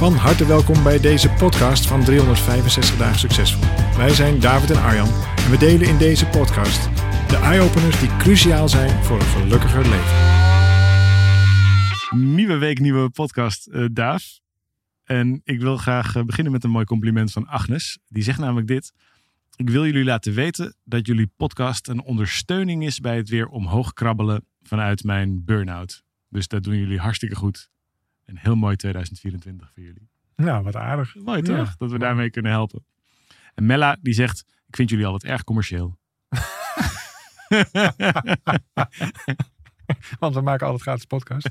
Van 0.00 0.14
harte 0.14 0.46
welkom 0.46 0.82
bij 0.82 1.00
deze 1.00 1.30
podcast 1.30 1.86
van 1.86 2.04
365 2.04 2.96
dagen 2.96 3.18
succesvol. 3.18 3.68
Wij 3.96 4.14
zijn 4.14 4.40
David 4.40 4.70
en 4.70 4.82
Arjan 4.82 5.08
en 5.36 5.50
we 5.50 5.56
delen 5.58 5.88
in 5.88 5.98
deze 5.98 6.26
podcast 6.26 6.88
de 7.28 7.36
eye-openers 7.36 8.00
die 8.00 8.16
cruciaal 8.16 8.68
zijn 8.68 9.04
voor 9.04 9.20
een 9.20 9.26
gelukkiger 9.26 9.88
leven. 9.88 10.16
Nieuwe 12.34 12.56
week, 12.56 12.78
nieuwe 12.78 13.10
podcast, 13.10 13.68
uh, 13.68 13.86
Daaf. 13.92 14.40
En 15.04 15.40
ik 15.44 15.60
wil 15.60 15.76
graag 15.76 16.16
eh, 16.16 16.22
beginnen 16.22 16.52
met 16.52 16.64
een 16.64 16.70
mooi 16.70 16.84
compliment 16.84 17.32
van 17.32 17.46
Agnes. 17.46 17.98
Die 18.08 18.22
zegt 18.22 18.38
namelijk 18.38 18.66
dit. 18.66 18.92
Ik 19.56 19.70
wil 19.70 19.86
jullie 19.86 20.04
laten 20.04 20.34
weten 20.34 20.74
dat 20.84 21.06
jullie 21.06 21.32
podcast 21.36 21.88
een 21.88 22.02
ondersteuning 22.02 22.84
is 22.84 23.00
bij 23.00 23.16
het 23.16 23.28
weer 23.28 23.46
omhoog 23.46 23.92
krabbelen 23.92 24.44
vanuit 24.62 25.04
mijn 25.04 25.44
burn-out. 25.44 26.02
Dus 26.28 26.48
dat 26.48 26.62
doen 26.62 26.76
jullie 26.76 26.98
hartstikke 26.98 27.36
goed. 27.36 27.70
Een 28.30 28.38
heel 28.38 28.54
mooi 28.54 28.76
2024 28.76 29.70
voor 29.74 29.82
jullie. 29.82 30.08
Nou, 30.36 30.64
wat 30.64 30.76
aardig. 30.76 31.14
Mooi 31.14 31.42
toch? 31.42 31.66
Ja. 31.66 31.74
Dat 31.78 31.90
we 31.90 31.98
daarmee 31.98 32.30
kunnen 32.30 32.50
helpen. 32.52 32.84
En 33.54 33.66
Mella 33.66 33.96
die 34.02 34.14
zegt, 34.14 34.44
ik 34.66 34.76
vind 34.76 34.90
jullie 34.90 35.06
al 35.06 35.12
wat 35.12 35.24
erg 35.24 35.44
commercieel. 35.44 35.98
Want 40.18 40.34
we 40.34 40.40
maken 40.40 40.66
altijd 40.66 40.82
gratis 40.82 41.04
podcast. 41.04 41.50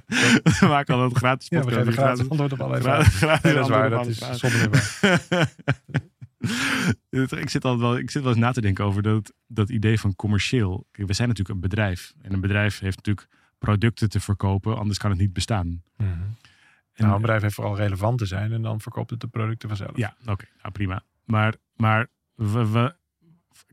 we 0.59 0.67
maken 0.67 0.95
altijd 0.95 1.17
gratis 1.17 1.47
podcast. 1.47 1.69
Ja, 1.69 1.83
we 1.83 1.85
geven 1.85 1.93
gratis 1.93 2.29
antwoord 2.29 2.51
op 2.51 2.61
alle 2.61 2.81
vragen. 2.81 3.11
Gratis 3.11 3.53
dat 3.53 3.63
is 3.63 3.69
waar, 3.69 3.89
dat 3.89 4.07
is 4.07 4.17
zonder 4.17 4.69
ik 7.41 7.49
zit 7.49 7.65
altijd 7.65 7.81
wel, 7.81 7.97
ik 7.97 8.11
zit 8.11 8.21
wel 8.21 8.31
eens 8.31 8.41
na 8.41 8.51
te 8.51 8.61
denken 8.61 8.85
over 8.85 9.01
dat, 9.01 9.33
dat 9.47 9.69
idee 9.69 9.99
van 9.99 10.15
commercieel. 10.15 10.87
Kijk, 10.91 11.07
we 11.07 11.13
zijn 11.13 11.27
natuurlijk 11.27 11.55
een 11.55 11.69
bedrijf. 11.69 12.13
En 12.21 12.33
een 12.33 12.41
bedrijf 12.41 12.79
heeft 12.79 12.95
natuurlijk 12.95 13.27
producten 13.57 14.09
te 14.09 14.19
verkopen, 14.19 14.77
anders 14.77 14.97
kan 14.97 15.09
het 15.09 15.19
niet 15.19 15.33
bestaan. 15.33 15.67
Mm 15.67 15.81
-hmm. 15.97 16.35
Nou, 17.03 17.15
een 17.15 17.21
bedrijf 17.21 17.41
heeft 17.41 17.55
vooral 17.55 17.75
relevant 17.75 18.17
te 18.17 18.25
zijn 18.25 18.51
en 18.51 18.61
dan 18.61 18.81
verkoopt 18.81 19.09
het 19.09 19.19
de 19.19 19.27
producten 19.27 19.67
vanzelf. 19.67 19.97
Ja, 19.97 20.15
oké, 20.25 20.45
nou 20.61 20.71
prima. 20.71 21.03
Maar, 21.23 21.55
maar 21.75 22.07
we, 22.35 22.69
we, 22.69 22.95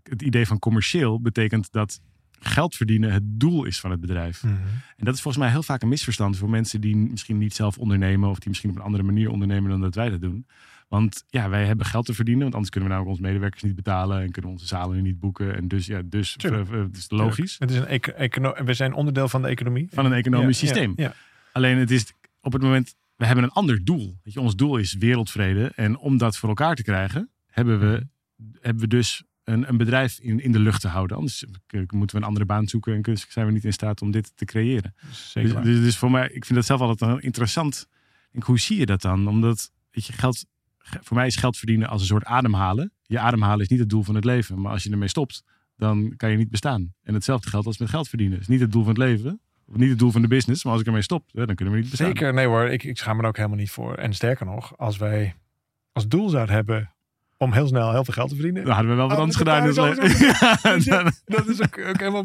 het 0.03 0.23
idee 0.23 0.47
van 0.47 0.59
commercieel 0.59 1.21
betekent 1.21 1.73
dat 1.73 2.01
geld 2.41 2.75
verdienen 2.75 3.13
het 3.13 3.23
doel 3.25 3.65
is 3.65 3.81
van 3.81 3.91
het 3.91 4.01
bedrijf. 4.01 4.43
Mm 4.43 4.51
-hmm. 4.51 4.59
En 4.97 5.05
dat 5.05 5.15
is 5.15 5.21
volgens 5.21 5.43
mij 5.43 5.53
heel 5.53 5.63
vaak 5.63 5.83
een 5.83 5.89
misverstand 5.89 6.37
voor 6.37 6.51
mensen 6.51 6.81
die 6.81 6.97
misschien 6.97 7.39
niet 7.39 7.55
zelf 7.55 7.79
ondernemen 7.79 8.31
of 8.31 8.39
die 8.39 8.49
misschien 8.49 8.71
op 8.71 8.77
een 8.77 8.83
andere 8.83 9.03
manier 9.03 9.31
ondernemen 9.31 9.71
dan 9.71 9.81
dat 9.81 9.95
wij 9.95 10.11
dat 10.11 10.21
doen. 10.21 10.47
Want 10.89 11.25
ja, 11.29 11.49
wij 11.49 11.67
hebben 11.67 11.87
geld 11.87 12.07
te 12.07 12.15
verdienen, 12.15 12.43
want 12.43 12.55
anders 12.55 12.73
kunnen 12.73 12.89
we 12.89 12.95
namelijk 12.95 13.17
onze 13.17 13.31
medewerkers 13.31 13.63
niet 13.63 13.75
betalen 13.75 14.23
en 14.23 14.31
kunnen 14.31 14.51
onze 14.51 14.67
zalen 14.67 15.03
niet 15.03 15.19
boeken. 15.19 15.57
En 15.57 15.69
dus 15.69 15.87
ja, 15.87 16.03
dus 16.05 16.37
uh, 16.45 16.71
het 16.71 16.97
is 16.97 17.11
logisch. 17.11 17.57
Het 17.59 17.71
is 17.71 17.77
een 17.77 18.65
we 18.65 18.75
zijn 18.75 18.93
onderdeel 18.93 19.29
van 19.29 19.43
de 19.43 19.49
economie. 19.49 19.89
Van 19.91 20.05
een 20.05 20.13
economisch 20.13 20.61
ja, 20.61 20.67
systeem. 20.67 20.93
Ja, 20.97 21.05
ja. 21.05 21.15
Alleen 21.53 21.77
het 21.77 21.91
is 21.91 22.13
op 22.41 22.53
het 22.53 22.63
moment, 22.63 22.95
we 23.17 23.27
hebben 23.27 23.45
een 23.45 23.51
ander 23.51 23.85
doel. 23.85 24.19
Weet 24.23 24.35
je, 24.35 24.41
ons 24.41 24.57
doel 24.57 24.77
is 24.77 24.95
wereldvrede. 24.95 25.73
En 25.75 25.99
om 25.99 26.19
dat 26.19 26.37
voor 26.37 26.49
elkaar 26.49 26.75
te 26.75 26.83
krijgen, 26.83 27.31
hebben 27.47 27.81
we, 27.81 28.07
hebben 28.61 28.83
we 28.83 28.89
dus 28.89 29.23
een, 29.45 29.69
een 29.69 29.77
bedrijf 29.77 30.19
in, 30.19 30.41
in 30.41 30.53
de 30.53 30.59
lucht 30.59 30.81
te 30.81 30.89
houden. 30.89 31.17
Anders 31.17 31.45
moeten 31.71 32.17
we 32.17 32.23
een 32.23 32.29
andere 32.29 32.47
baan 32.47 32.69
zoeken 32.69 33.05
en 33.05 33.19
zijn 33.29 33.47
we 33.47 33.53
niet 33.53 33.65
in 33.65 33.73
staat 33.73 34.03
om 34.03 34.11
dit 34.11 34.33
te 34.35 34.45
creëren. 34.45 34.95
Zeker 35.11 35.55
dus, 35.55 35.65
dus, 35.65 35.81
dus 35.81 35.97
voor 35.97 36.11
mij, 36.11 36.25
ik 36.25 36.45
vind 36.45 36.55
dat 36.55 36.65
zelf 36.65 36.81
altijd 36.81 37.11
een 37.11 37.21
interessant. 37.21 37.89
Denk, 38.31 38.45
hoe 38.45 38.59
zie 38.59 38.79
je 38.79 38.87
dat 38.87 39.01
dan? 39.01 39.29
Omdat 39.29 39.73
weet 39.91 40.07
je, 40.07 40.13
geld 40.13 40.47
voor 40.79 41.17
mij 41.17 41.27
is 41.27 41.37
geld 41.37 41.57
verdienen 41.57 41.89
als 41.89 42.01
een 42.01 42.07
soort 42.07 42.25
ademhalen. 42.25 42.93
Je 43.03 43.19
ademhalen 43.19 43.61
is 43.61 43.69
niet 43.69 43.79
het 43.79 43.89
doel 43.89 44.03
van 44.03 44.15
het 44.15 44.25
leven. 44.25 44.61
Maar 44.61 44.73
als 44.73 44.83
je 44.83 44.91
ermee 44.91 45.09
stopt, 45.09 45.43
dan 45.77 46.17
kan 46.17 46.31
je 46.31 46.37
niet 46.37 46.51
bestaan. 46.51 46.95
En 47.03 47.15
hetzelfde 47.15 47.49
geldt 47.49 47.67
als 47.67 47.79
met 47.79 47.89
geld 47.89 48.09
verdienen. 48.09 48.39
Het 48.39 48.49
is 48.49 48.53
niet 48.53 48.61
het 48.61 48.73
doel 48.73 48.85
van 48.85 48.93
het 48.93 49.03
leven. 49.03 49.41
Niet 49.73 49.91
het 49.91 49.99
doel 49.99 50.11
van 50.11 50.23
de 50.23 50.29
business. 50.29 50.65
Maar 50.65 50.73
als 50.73 50.81
ik 50.81 50.87
ermee 50.87 51.03
stop, 51.03 51.25
dan 51.33 51.55
kunnen 51.55 51.75
we 51.75 51.81
niet 51.81 51.91
bestaan. 51.91 52.07
Zeker, 52.07 52.35
nee 52.35 52.47
hoor. 52.47 52.65
Ik, 52.65 52.85
ik 52.85 52.99
schaam 52.99 53.17
me 53.17 53.23
er 53.23 53.29
ook 53.29 53.37
helemaal 53.37 53.59
niet 53.59 53.71
voor. 53.71 53.95
En 53.95 54.13
sterker 54.13 54.47
nog, 54.47 54.79
als 54.79 54.97
wij 54.97 55.35
als 55.93 56.09
doel 56.09 56.29
zouden 56.29 56.55
hebben 56.55 56.97
om 57.39 57.53
heel 57.53 57.67
snel 57.67 57.93
heel 57.93 58.05
veel 58.05 58.15
geld 58.15 58.29
te 58.29 58.35
verdienen. 58.35 58.65
Dan 58.65 58.73
hadden 58.73 58.91
we 58.91 58.97
wel 58.97 59.09
wat 59.09 59.19
anders 59.19 59.37
gedaan. 59.37 59.73
Ja, 60.83 61.13
dat 61.25 61.49
is 61.49 61.63
ook, 61.63 61.79
ook 61.79 61.99
helemaal... 61.99 62.25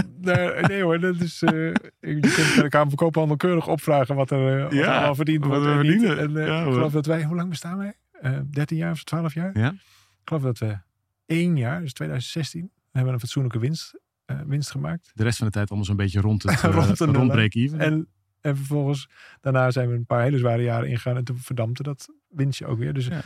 Nee 0.62 0.84
hoor, 0.84 1.00
dat 1.00 1.20
is... 1.20 1.42
Uh, 1.42 1.52
je 2.00 2.20
kunt 2.20 2.22
bij 2.54 2.64
de 2.64 2.70
Kamer 2.70 2.88
van 2.88 2.96
Koophandel 2.96 3.36
keurig 3.38 3.68
opvragen 3.68 4.16
wat 4.16 4.32
er, 4.32 4.72
uh, 4.72 4.80
ja, 4.80 4.94
allemaal 4.94 5.16
verdiend 5.16 5.46
wat 5.46 5.50
wordt. 5.50 5.66
we 5.66 5.72
en 5.72 5.78
verdienen. 5.78 6.18
En, 6.20 6.32
uh, 6.32 6.48
Ja, 6.48 6.66
ik 6.66 6.74
geloof 6.74 6.92
dat 6.92 7.06
wij... 7.06 7.24
Hoe 7.24 7.36
lang 7.36 7.50
bestaan 7.50 7.78
wij? 7.78 7.94
Uh, 8.22 8.40
13 8.52 8.78
jaar 8.78 8.92
of 8.92 9.04
12 9.04 9.34
jaar? 9.34 9.58
Ja. 9.58 9.72
Ik 9.72 10.28
geloof 10.28 10.42
dat 10.42 10.58
we 10.58 10.78
één 11.26 11.58
jaar, 11.58 11.82
dus 11.82 11.94
2016, 11.94 12.72
hebben 12.92 13.14
een 13.14 13.20
fatsoenlijke 13.20 13.60
winst, 13.60 14.00
winst 14.46 14.72
gemaakt. 14.72 15.12
De 15.14 15.24
rest 15.24 15.38
van 15.38 15.48
de 15.48 15.54
tijd 15.54 15.68
allemaal 15.70 15.88
zo'n 15.88 15.96
beetje 15.96 16.22
rond 16.22 16.44
het 16.44 16.62
rond, 16.62 17.02
uh, 17.02 17.08
rond 17.08 17.32
break-even. 17.32 17.80
En, 17.80 18.08
en 18.42 18.56
vervolgens, 18.56 19.10
daarna 19.42 19.72
zijn 19.72 19.90
we 19.90 19.96
een 19.96 20.06
paar 20.06 20.22
hele 20.22 20.38
zware 20.38 20.64
jaren 20.64 20.90
ingegaan 20.90 21.18
en 21.18 21.24
toen 21.24 21.38
verdampte 21.38 21.84
dat 21.84 22.10
winstje 22.30 22.66
ook 22.66 22.78
weer. 22.78 22.94
Dus 22.94 23.08
ja. 23.08 23.22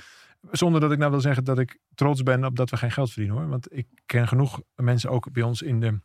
zonder 0.51 0.81
dat 0.81 0.91
ik 0.91 0.97
nou 0.97 1.11
wil 1.11 1.21
zeggen 1.21 1.43
dat 1.43 1.59
ik 1.59 1.79
trots 1.95 2.23
ben 2.23 2.45
op 2.45 2.55
dat 2.55 2.69
we 2.69 2.77
geen 2.77 2.91
geld 2.91 3.11
verdienen 3.11 3.37
hoor. 3.37 3.47
Want 3.47 3.75
ik 3.77 3.87
ken 4.05 4.27
genoeg 4.27 4.61
mensen 4.75 5.09
ook 5.09 5.31
bij 5.31 5.43
ons 5.43 5.61
in 5.61 5.79
de, 5.79 5.99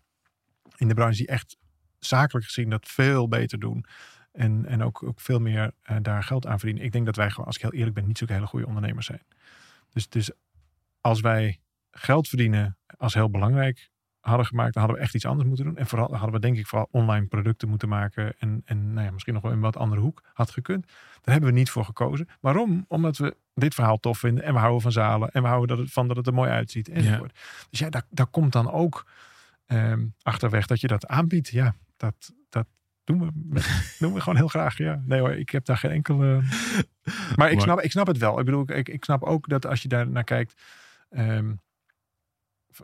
in 0.76 0.88
de 0.88 0.94
branche 0.94 1.16
die 1.16 1.26
echt 1.26 1.56
zakelijk 1.98 2.46
gezien 2.46 2.70
dat 2.70 2.88
veel 2.88 3.28
beter 3.28 3.58
doen. 3.58 3.84
En, 4.32 4.66
en 4.66 4.82
ook, 4.82 5.02
ook 5.02 5.20
veel 5.20 5.38
meer 5.38 5.72
uh, 5.90 5.96
daar 6.02 6.22
geld 6.22 6.46
aan 6.46 6.58
verdienen. 6.58 6.84
Ik 6.84 6.92
denk 6.92 7.06
dat 7.06 7.16
wij 7.16 7.30
gewoon, 7.30 7.46
als 7.46 7.56
ik 7.56 7.62
heel 7.62 7.72
eerlijk 7.72 7.94
ben, 7.94 8.06
niet 8.06 8.18
zo'n 8.18 8.28
hele 8.30 8.46
goede 8.46 8.66
ondernemers 8.66 9.06
zijn. 9.06 9.22
Dus, 9.92 10.08
dus 10.08 10.30
als 11.00 11.20
wij 11.20 11.60
geld 11.90 12.28
verdienen 12.28 12.78
als 12.96 13.14
heel 13.14 13.30
belangrijk 13.30 13.89
hadden 14.20 14.46
gemaakt, 14.46 14.72
dan 14.72 14.82
hadden 14.82 15.00
we 15.00 15.06
echt 15.06 15.14
iets 15.14 15.26
anders 15.26 15.48
moeten 15.48 15.64
doen. 15.66 15.76
En 15.76 15.86
vooral 15.86 16.16
hadden 16.16 16.32
we 16.32 16.40
denk 16.40 16.56
ik 16.56 16.66
vooral 16.66 16.88
online 16.90 17.26
producten 17.26 17.68
moeten 17.68 17.88
maken. 17.88 18.34
En, 18.38 18.62
en 18.64 18.92
nou 18.92 19.06
ja, 19.06 19.12
misschien 19.12 19.34
nog 19.34 19.42
wel 19.42 19.50
in 19.50 19.56
een 19.56 19.62
wat 19.62 19.76
andere 19.76 20.00
hoek 20.00 20.22
had 20.32 20.50
gekund. 20.50 20.86
Daar 20.86 21.34
hebben 21.34 21.52
we 21.52 21.58
niet 21.58 21.70
voor 21.70 21.84
gekozen. 21.84 22.28
Waarom? 22.40 22.84
Omdat 22.88 23.16
we 23.16 23.36
dit 23.54 23.74
verhaal 23.74 23.98
tof 23.98 24.18
vinden. 24.18 24.44
En 24.44 24.52
we 24.52 24.58
houden 24.58 24.80
van 24.80 24.92
zalen. 24.92 25.30
En 25.30 25.42
we 25.42 25.48
houden 25.48 25.76
dat 25.76 25.78
het, 25.78 25.92
van 25.92 26.08
dat 26.08 26.16
het 26.16 26.26
er 26.26 26.34
mooi 26.34 26.50
uitziet. 26.50 26.88
Enzovoort. 26.88 27.32
Ja. 27.34 27.66
Dus 27.70 27.78
ja, 27.78 27.90
daar, 27.90 28.04
daar 28.10 28.26
komt 28.26 28.52
dan 28.52 28.70
ook 28.70 29.06
um, 29.66 30.14
achterweg 30.22 30.66
dat 30.66 30.80
je 30.80 30.86
dat 30.86 31.06
aanbiedt. 31.06 31.48
Ja, 31.48 31.74
dat, 31.96 32.34
dat, 32.48 32.66
doen 33.04 33.20
we, 33.20 33.60
doen 33.98 34.12
we 34.12 34.20
gewoon 34.20 34.36
heel 34.36 34.48
graag. 34.48 34.78
Ja. 34.78 35.02
Nee 35.04 35.20
hoor, 35.20 35.32
ik 35.32 35.50
heb 35.50 35.64
daar 35.64 35.78
geen 35.78 35.90
enkele. 35.90 36.42
Maar 37.36 37.50
ik 37.50 37.60
snap, 37.60 37.80
ik 37.80 37.90
snap 37.90 38.06
het 38.06 38.18
wel. 38.18 38.38
Ik 38.38 38.44
bedoel, 38.44 38.70
ik, 38.70 38.88
ik 38.88 39.04
snap 39.04 39.22
ook 39.22 39.48
dat 39.48 39.66
als 39.66 39.82
je 39.82 39.88
daar 39.88 40.08
naar 40.08 40.24
kijkt, 40.24 40.62
um, 41.10 41.60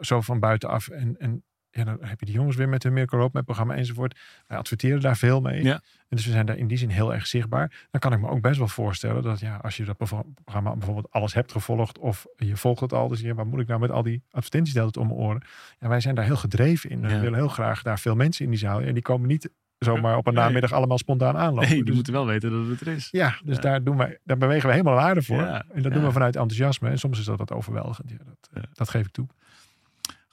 zo 0.00 0.20
van 0.20 0.40
buitenaf. 0.40 0.88
En, 0.88 1.16
en 1.18 1.42
ja, 1.70 1.84
dan 1.84 1.98
heb 2.00 2.20
je 2.20 2.26
die 2.26 2.34
jongens 2.34 2.56
weer 2.56 2.68
met 2.68 2.82
hun 2.82 2.92
Miracle 2.92 3.18
Roadmap 3.18 3.44
programma 3.44 3.74
enzovoort. 3.74 4.18
Wij 4.46 4.58
adverteren 4.58 5.00
daar 5.00 5.16
veel 5.16 5.40
mee. 5.40 5.62
Ja. 5.62 5.72
En 6.08 6.16
dus 6.16 6.24
we 6.26 6.30
zijn 6.32 6.46
daar 6.46 6.56
in 6.56 6.66
die 6.66 6.78
zin 6.78 6.88
heel 6.88 7.14
erg 7.14 7.26
zichtbaar. 7.26 7.86
Dan 7.90 8.00
kan 8.00 8.12
ik 8.12 8.20
me 8.20 8.28
ook 8.28 8.40
best 8.40 8.58
wel 8.58 8.68
voorstellen 8.68 9.22
dat 9.22 9.40
ja, 9.40 9.56
als 9.56 9.76
je 9.76 9.84
dat 9.84 9.96
programma 9.96 10.74
bijvoorbeeld 10.76 11.10
alles 11.10 11.34
hebt 11.34 11.52
gevolgd 11.52 11.98
of 11.98 12.26
je 12.36 12.56
volgt 12.56 12.80
het 12.80 12.92
al, 12.92 13.08
dus 13.08 13.20
ja, 13.20 13.34
waar 13.34 13.46
moet 13.46 13.60
ik 13.60 13.66
nou 13.66 13.80
met 13.80 13.90
al 13.90 14.02
die 14.02 14.22
advertenties 14.30 14.72
de 14.74 14.78
hele 14.80 14.90
tijd 14.92 15.04
om 15.06 15.10
mijn 15.16 15.26
oren? 15.28 15.42
Ja, 15.78 15.88
wij 15.88 16.00
zijn 16.00 16.14
daar 16.14 16.24
heel 16.24 16.36
gedreven 16.36 16.90
in. 16.90 17.00
We 17.00 17.08
Ja. 17.08 17.20
willen 17.20 17.38
heel 17.38 17.48
graag 17.48 17.82
daar 17.82 17.98
veel 17.98 18.14
mensen 18.14 18.44
in 18.44 18.50
die 18.50 18.60
zaal. 18.60 18.80
En 18.80 18.94
die 18.94 19.02
komen 19.02 19.28
niet 19.28 19.50
zomaar 19.78 20.16
op 20.16 20.26
een 20.26 20.34
namiddag 20.34 20.72
allemaal 20.72 20.98
spontaan 20.98 21.36
aanlopen. 21.36 21.66
Nee, 21.68 21.74
die 21.76 21.84
Dus- 21.84 21.94
moeten 21.94 22.12
wel 22.12 22.26
weten 22.26 22.50
dat 22.50 22.66
het 22.66 22.80
er 22.80 22.88
is. 22.94 23.08
ja, 23.10 23.34
dus 23.44 23.54
Ja. 23.56 23.60
Daar, 23.62 23.82
doen 23.84 23.96
wij, 23.96 24.18
daar 24.24 24.36
bewegen 24.38 24.66
we 24.66 24.72
helemaal 24.72 24.94
naar 24.94 25.04
aarde 25.04 25.22
voor. 25.22 25.36
Ja, 25.36 25.64
En 25.72 25.82
dat 25.82 25.84
ja. 25.84 25.90
doen 25.98 26.06
we 26.06 26.12
vanuit 26.12 26.36
enthousiasme. 26.36 26.88
En 26.90 26.98
soms 26.98 27.18
is 27.18 27.24
dat 27.24 27.38
wat 27.38 27.52
overweldigend. 27.52 28.10
Ja, 28.10 28.16
dat, 28.24 28.48
Ja. 28.54 28.62
dat 28.72 28.88
geef 28.88 29.06
ik 29.06 29.12
toe. 29.12 29.26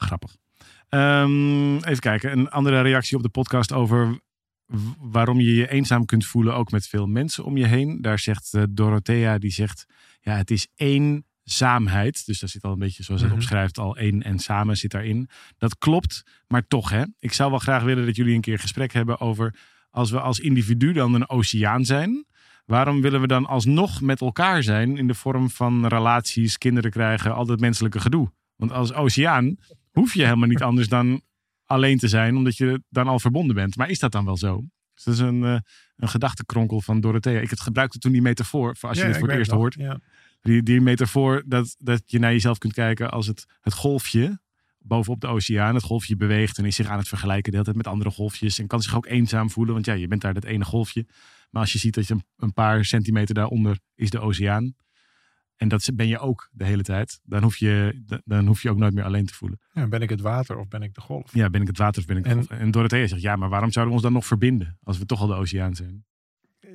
Grappig. 0.03 0.35
Ehm, 0.89 1.75
even 1.75 1.99
kijken. 1.99 2.31
Een 2.31 2.49
andere 2.49 2.81
reactie 2.81 3.17
op 3.17 3.23
de 3.23 3.29
podcast 3.29 3.71
over 3.71 4.19
waarom 4.99 5.39
je 5.39 5.55
je 5.55 5.69
eenzaam 5.69 6.05
kunt 6.05 6.25
voelen, 6.25 6.55
ook 6.55 6.71
met 6.71 6.87
veel 6.87 7.07
mensen 7.07 7.43
om 7.43 7.57
je 7.57 7.65
heen. 7.65 8.01
Daar 8.01 8.19
zegt 8.19 8.53
eh, 8.53 8.63
Dorothea, 8.69 9.37
die 9.37 9.51
zegt, 9.51 9.85
ja, 10.21 10.35
het 10.35 10.51
is 10.51 10.67
eenzaamheid. 10.75 12.25
Dus 12.25 12.39
daar 12.39 12.49
zit 12.49 12.63
al 12.63 12.71
een 12.71 12.79
beetje, 12.79 13.03
zoals 13.03 13.21
het 13.21 13.29
Mhm. 13.29 13.39
opschrijft, 13.39 13.77
al 13.79 13.97
één 13.97 14.23
en 14.23 14.39
samen 14.39 14.77
zit 14.77 14.91
daarin. 14.91 15.29
Dat 15.57 15.77
klopt, 15.77 16.23
maar 16.47 16.67
toch, 16.67 16.89
hè. 16.89 17.03
Ik 17.19 17.33
zou 17.33 17.49
wel 17.49 17.59
graag 17.59 17.83
willen 17.83 18.05
dat 18.05 18.15
jullie 18.15 18.35
een 18.35 18.41
keer 18.41 18.59
gesprek 18.59 18.93
hebben 18.93 19.19
over, 19.19 19.55
als 19.89 20.11
we 20.11 20.19
als 20.19 20.39
individu 20.39 20.93
dan 20.93 21.13
een 21.13 21.29
oceaan 21.29 21.85
zijn, 21.85 22.25
waarom 22.65 23.01
willen 23.01 23.21
we 23.21 23.27
dan 23.27 23.45
alsnog 23.45 24.01
met 24.01 24.21
elkaar 24.21 24.63
zijn 24.63 24.97
in 24.97 25.07
de 25.07 25.13
vorm 25.13 25.49
van 25.49 25.87
relaties, 25.87 26.57
kinderen 26.57 26.91
krijgen, 26.91 27.33
al 27.35 27.45
dat 27.45 27.59
menselijke 27.59 27.99
gedoe? 27.99 28.31
Want 28.55 28.71
als 28.71 28.93
oceaan 28.93 29.57
hoef 29.93 30.13
je 30.13 30.23
helemaal 30.23 30.47
niet 30.47 30.61
anders 30.61 30.87
dan 30.87 31.21
alleen 31.65 31.97
te 31.97 32.07
zijn, 32.07 32.35
omdat 32.35 32.57
je 32.57 32.83
dan 32.89 33.07
al 33.07 33.19
verbonden 33.19 33.55
bent. 33.55 33.75
Maar 33.75 33.89
is 33.89 33.99
dat 33.99 34.11
dan 34.11 34.25
wel 34.25 34.37
zo? 34.37 34.63
Dus 34.93 35.03
dat 35.03 35.13
is 35.13 35.19
een, 35.19 35.41
uh, 35.41 35.57
een 35.95 36.09
gedachtenkronkel 36.09 36.81
van 36.81 37.01
Dorothea. 37.01 37.39
Ik 37.39 37.49
het 37.49 37.61
gebruikte 37.61 37.97
toen 37.97 38.11
die 38.11 38.21
metafoor, 38.21 38.77
voor 38.77 38.89
als 38.89 38.97
je 38.97 39.03
Ja, 39.03 39.09
dit 39.09 39.19
voor 39.19 39.29
het 39.29 39.37
eerst 39.37 39.51
hoort. 39.51 39.75
Ja. 39.77 39.99
Die, 40.41 40.63
die 40.63 40.81
metafoor 40.81 41.43
dat, 41.45 41.75
dat 41.77 42.01
je 42.05 42.19
naar 42.19 42.31
jezelf 42.31 42.57
kunt 42.57 42.73
kijken 42.73 43.11
als 43.11 43.27
het, 43.27 43.45
het 43.61 43.73
golfje 43.73 44.41
bovenop 44.79 45.21
de 45.21 45.27
oceaan. 45.27 45.75
Het 45.75 45.83
golfje 45.83 46.15
beweegt 46.15 46.57
en 46.57 46.65
is 46.65 46.75
zich 46.75 46.87
aan 46.87 46.97
het 46.97 47.07
vergelijken 47.07 47.51
de 47.51 47.57
hele 47.57 47.63
tijd 47.63 47.77
met 47.77 47.87
andere 47.87 48.09
golfjes. 48.09 48.59
En 48.59 48.67
kan 48.67 48.81
zich 48.81 48.95
ook 48.95 49.05
eenzaam 49.05 49.49
voelen, 49.49 49.73
want 49.73 49.85
ja, 49.85 49.93
je 49.93 50.07
bent 50.07 50.21
daar 50.21 50.33
dat 50.33 50.43
ene 50.43 50.65
golfje. 50.65 51.05
Maar 51.49 51.61
als 51.61 51.73
je 51.73 51.79
ziet 51.79 51.93
dat 51.93 52.07
je 52.07 52.13
een, 52.13 52.23
een 52.37 52.53
paar 52.53 52.85
centimeter 52.85 53.35
daaronder 53.35 53.79
is 53.95 54.09
de 54.09 54.19
oceaan. 54.19 54.75
En 55.55 55.67
dat 55.67 55.89
ben 55.93 56.07
je 56.07 56.19
ook 56.19 56.49
de 56.51 56.65
hele 56.65 56.83
tijd. 56.83 57.19
Dan 57.23 57.43
hoef 57.43 57.57
je, 57.57 58.01
dan 58.25 58.47
hoef 58.47 58.61
je 58.61 58.69
ook 58.69 58.77
nooit 58.77 58.93
meer 58.93 59.03
alleen 59.03 59.25
te 59.25 59.33
voelen. 59.33 59.59
Ja, 59.73 59.87
ben 59.87 60.01
ik 60.01 60.09
het 60.09 60.21
water 60.21 60.57
of 60.57 60.67
ben 60.67 60.81
ik 60.81 60.93
de 60.93 61.01
golf? 61.01 61.33
Ja, 61.33 61.49
ben 61.49 61.61
ik 61.61 61.67
het 61.67 61.77
water 61.77 62.01
of 62.01 62.07
ben 62.07 62.17
ik 62.17 62.23
de 62.23 62.29
En- 62.29 62.35
golf? 62.35 62.49
En 62.59 62.71
Dorothea 62.71 63.07
zegt, 63.07 63.21
ja, 63.21 63.35
maar 63.35 63.49
waarom 63.49 63.71
zouden 63.71 63.93
we 63.95 63.99
ons 63.99 64.07
dan 64.09 64.13
nog 64.19 64.25
verbinden? 64.27 64.77
Als 64.83 64.97
we 64.97 65.05
toch 65.05 65.19
al 65.21 65.27
de 65.27 65.33
oceaan 65.33 65.75
zijn. 65.75 66.05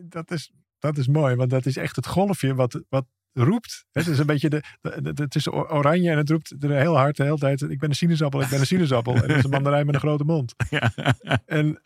Dat 0.02 0.30
is, 0.30 0.52
dat 0.78 0.98
is 0.98 1.06
mooi, 1.08 1.34
want 1.34 1.50
dat 1.50 1.66
is 1.66 1.76
echt 1.76 1.96
het 1.96 2.06
golfje 2.06 2.54
wat, 2.54 2.82
wat 2.88 3.06
roept. 3.32 3.86
Het 3.92 4.06
is 4.06 4.18
een 4.18 4.26
beetje 4.34 4.48
de, 4.50 4.62
de, 4.80 5.12
de- 5.12 5.22
het 5.22 5.34
is 5.34 5.48
oranje 5.48 6.10
en 6.10 6.16
het 6.16 6.30
roept 6.30 6.54
er 6.62 6.70
heel 6.70 6.96
hard 6.96 7.16
de 7.16 7.22
hele 7.24 7.38
tijd. 7.38 7.62
Ik 7.62 7.78
ben 7.78 7.88
een 7.88 7.94
sinaasappel, 7.94 8.40
ik 8.42 8.48
ben 8.48 8.60
een 8.60 8.66
sinaasappel. 8.74 9.14
en 9.14 9.28
dat 9.28 9.36
is 9.36 9.44
een 9.44 9.50
mandarijn 9.50 9.86
met 9.86 9.94
een 9.94 10.00
grote 10.00 10.24
mond. 10.24 10.54
Ja. 10.70 10.92
En, 11.46 11.82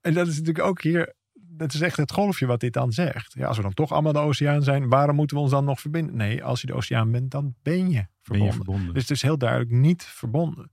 en 0.00 0.14
dat 0.14 0.26
is 0.26 0.38
natuurlijk 0.38 0.64
ook 0.66 0.82
hier, 0.82 1.14
dat 1.58 1.74
is 1.74 1.80
echt 1.80 1.96
het 1.96 2.12
golfje 2.12 2.46
wat 2.46 2.60
dit 2.60 2.72
dan 2.72 2.92
zegt. 2.92 3.34
Ja, 3.34 3.46
als 3.46 3.56
we 3.56 3.62
dan 3.62 3.74
toch 3.74 3.92
allemaal 3.92 4.12
de 4.12 4.18
oceaan 4.18 4.62
zijn, 4.62 4.88
waarom 4.88 5.16
moeten 5.16 5.36
we 5.36 5.42
ons 5.42 5.50
dan 5.50 5.64
nog 5.64 5.80
verbinden? 5.80 6.16
Nee, 6.16 6.44
als 6.44 6.60
je 6.60 6.66
de 6.66 6.74
oceaan 6.74 7.10
bent, 7.10 7.30
dan 7.30 7.54
ben 7.62 7.90
je 7.90 7.94
Ben 7.96 8.08
verbonden. 8.22 8.46
je 8.48 8.52
verbonden? 8.54 8.94
Dus 8.94 9.02
het 9.02 9.10
is 9.10 9.22
heel 9.22 9.38
duidelijk 9.38 9.70
niet 9.70 10.02
verbonden. 10.04 10.70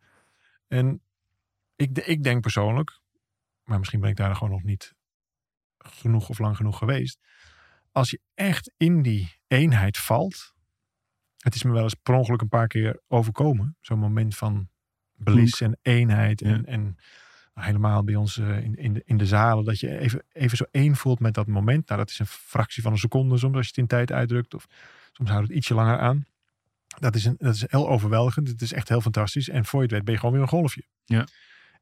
En 0.68 1.02
ik, 1.76 1.98
ik 1.98 2.24
denk 2.24 2.42
persoonlijk, 2.42 3.00
maar 3.64 3.78
misschien 3.78 4.00
ben 4.00 4.10
ik 4.10 4.16
daar 4.16 4.36
gewoon 4.36 4.54
nog 4.54 4.64
niet 4.64 4.94
genoeg 5.78 6.30
of 6.30 6.40
lang 6.40 6.56
genoeg 6.56 6.78
geweest. 6.78 7.20
Als 7.92 8.10
je 8.10 8.20
echt 8.34 8.74
in 8.78 9.02
die 9.02 9.34
eenheid 9.48 9.98
valt. 9.98 10.54
Het 11.38 11.56
is 11.56 11.64
me 11.64 11.72
wel 11.72 11.84
eens 11.84 11.94
per 11.94 12.14
ongeluk 12.14 12.42
een 12.42 12.48
paar 12.48 12.68
keer 12.68 13.00
overkomen. 13.08 13.78
Zo'n 13.82 14.00
moment 14.00 14.36
van 14.36 14.70
bliss 15.16 15.62
en 15.62 15.78
eenheid. 15.82 16.42
En, 16.42 16.50
Ja. 16.58 16.64
en 16.64 16.98
helemaal 17.64 18.04
bij 18.04 18.16
ons 18.16 18.38
eh, 18.38 18.64
in, 18.64 18.76
in, 18.76 18.94
de, 18.94 19.02
in 19.06 19.18
de 19.18 19.26
zalen. 19.26 19.66
Dat 19.66 19.80
je 19.80 19.98
even, 19.98 20.24
even 20.32 20.58
zo 20.58 20.66
één 20.72 20.96
voelt 20.96 21.20
met 21.20 21.34
dat 21.34 21.48
moment. 21.48 21.88
Nou, 21.88 22.00
dat 22.00 22.10
is 22.10 22.20
een 22.20 22.26
fractie 22.26 22.84
van 22.84 22.92
een 22.92 22.98
seconde 22.98 23.38
soms 23.38 23.56
als 23.56 23.64
je 23.64 23.70
het 23.70 23.78
in 23.80 23.88
tijd 23.88 24.12
uitdrukt. 24.12 24.54
Of 24.54 24.66
soms 25.12 25.30
houdt 25.30 25.48
het 25.48 25.58
ietsje 25.58 25.74
langer 25.74 26.00
aan. 26.00 26.26
Dat 27.00 27.16
is, 27.16 27.26
een, 27.26 27.36
dat 27.38 27.56
is 27.56 27.64
heel 27.68 27.90
overweldigend. 27.90 28.48
Het 28.48 28.62
is 28.62 28.74
echt 28.74 28.90
heel 28.90 29.02
fantastisch. 29.02 29.50
En 29.50 29.66
voor 29.66 29.80
je 29.80 29.86
het 29.86 29.96
weet 29.96 30.04
ben 30.04 30.14
je 30.14 30.20
gewoon 30.20 30.36
weer 30.36 30.44
een 30.44 30.50
golfje. 30.50 30.84
Ja. 31.06 31.28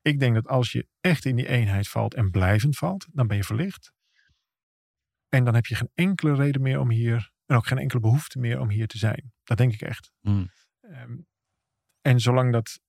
Ik 0.01 0.19
denk 0.19 0.33
dat 0.33 0.47
als 0.47 0.71
je 0.71 0.87
echt 1.01 1.25
in 1.25 1.35
die 1.35 1.47
eenheid 1.47 1.87
valt 1.87 2.13
en 2.13 2.31
blijvend 2.31 2.77
valt, 2.77 3.07
dan 3.11 3.27
ben 3.27 3.37
je 3.37 3.43
verlicht. 3.43 3.93
En 5.29 5.43
dan 5.43 5.55
heb 5.55 5.65
je 5.65 5.75
geen 5.75 5.91
enkele 5.93 6.35
reden 6.35 6.61
meer 6.61 6.79
om 6.79 6.89
hier, 6.89 7.31
en 7.45 7.55
ook 7.55 7.67
geen 7.67 7.77
enkele 7.77 8.01
behoefte 8.01 8.39
meer 8.39 8.59
om 8.59 8.69
hier 8.69 8.87
te 8.87 8.97
zijn. 8.97 9.33
Dat 9.43 9.57
denk 9.57 9.73
ik 9.73 9.81
echt. 9.81 10.11
Hmm. 10.21 10.49
Ehm, 10.81 11.17
en 12.01 12.19
zolang 12.19 12.51
dat 12.51 12.79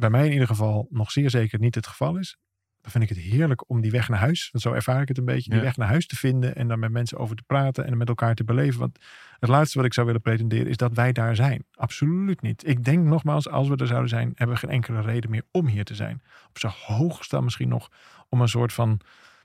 bij 0.00 0.10
mij 0.10 0.26
in 0.26 0.32
ieder 0.32 0.46
geval 0.46 0.86
nog 0.90 1.10
zeer 1.10 1.30
zeker 1.30 1.58
niet 1.58 1.74
het 1.74 1.86
geval 1.86 2.16
is, 2.16 2.38
dan 2.80 2.90
vind 2.90 3.04
ik 3.04 3.08
het 3.08 3.18
heerlijk 3.18 3.70
om 3.70 3.80
die 3.80 3.90
weg 3.90 4.08
naar 4.08 4.18
huis, 4.18 4.48
want 4.52 4.64
zo 4.64 4.72
ervaar 4.72 5.00
ik 5.00 5.08
het 5.08 5.18
een 5.18 5.24
beetje, 5.24 5.50
die 5.50 5.60
weg 5.60 5.76
naar 5.76 5.88
huis 5.88 6.06
te 6.06 6.16
vinden 6.16 6.56
en 6.56 6.68
daar 6.68 6.78
met 6.78 6.90
mensen 6.90 7.18
over 7.18 7.36
te 7.36 7.42
praten 7.46 7.86
en 7.86 7.96
met 7.96 8.08
elkaar 8.08 8.34
te 8.34 8.44
beleven. 8.44 8.80
Want 8.80 8.98
het 9.38 9.48
laatste 9.48 9.76
wat 9.76 9.86
ik 9.86 9.94
zou 9.94 10.06
willen 10.06 10.22
pretenderen 10.22 10.66
is 10.66 10.76
dat 10.76 10.94
wij 10.94 11.12
daar 11.12 11.36
zijn. 11.36 11.64
Absoluut 11.74 12.42
niet. 12.42 12.68
Ik 12.68 12.84
denk 12.84 13.06
nogmaals, 13.06 13.48
als 13.48 13.68
we 13.68 13.76
er 13.76 13.86
zouden 13.86 14.08
zijn, 14.08 14.32
hebben 14.34 14.56
we 14.56 14.60
geen 14.60 14.70
enkele 14.70 15.00
reden 15.00 15.30
meer 15.30 15.42
om 15.50 15.66
hier 15.66 15.84
te 15.84 15.94
zijn. 15.94 16.22
Op 16.48 16.58
zijn 16.58 16.72
hoogst 16.76 17.30
dan 17.30 17.44
misschien 17.44 17.68
nog 17.68 17.88
om 18.28 18.40
een 18.40 18.48
soort 18.48 18.72
van, 18.72 18.92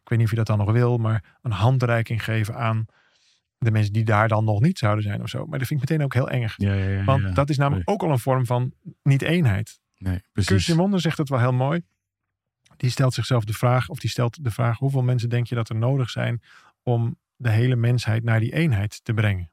ik 0.01 0.09
weet 0.09 0.17
niet 0.17 0.27
of 0.27 0.29
je 0.29 0.43
dat 0.43 0.47
dan 0.47 0.57
nog 0.57 0.71
wil, 0.71 0.97
maar 0.97 1.37
een 1.41 1.51
handreiking 1.51 2.23
geven 2.23 2.55
aan 2.55 2.85
de 3.57 3.71
mensen 3.71 3.93
die 3.93 4.03
daar 4.03 4.27
dan 4.27 4.45
nog 4.45 4.61
niet 4.61 4.77
zouden 4.77 5.03
zijn 5.03 5.21
of 5.21 5.29
zo. 5.29 5.45
Maar 5.45 5.59
dat 5.59 5.67
vind 5.67 5.81
ik 5.81 5.89
meteen 5.89 6.05
ook 6.05 6.13
heel 6.13 6.29
eng. 6.29 6.47
Ja, 6.55 6.73
ja, 6.73 6.89
ja. 6.89 7.03
Want 7.03 7.35
dat 7.35 7.49
is 7.49 7.57
namelijk 7.57 7.89
ook 7.89 8.03
al 8.03 8.11
een 8.11 8.19
vorm 8.19 8.45
van 8.45 8.73
niet-eenheid. 9.03 9.79
Nee, 10.05 10.19
Kurt 10.31 10.31
precies. 10.31 11.01
Zegt 11.01 11.17
het 11.17 11.29
wel 11.29 11.39
heel 11.39 11.53
mooi. 11.53 11.81
Die 12.77 12.89
stelt 12.89 13.13
zichzelf 13.13 13.43
de 13.43 13.53
vraag, 13.53 13.89
of 13.89 13.99
die 13.99 14.09
stelt 14.09 14.43
de 14.43 14.51
vraag: 14.51 14.77
hoeveel 14.77 15.01
mensen 15.03 15.29
denk 15.29 15.47
je 15.47 15.55
dat 15.55 15.69
er 15.69 15.75
nodig 15.75 16.09
zijn 16.09 16.41
om 16.83 17.19
de 17.35 17.49
hele 17.49 17.75
mensheid 17.75 18.23
naar 18.23 18.39
die 18.39 18.53
eenheid 18.53 19.03
te 19.03 19.13
brengen? 19.13 19.51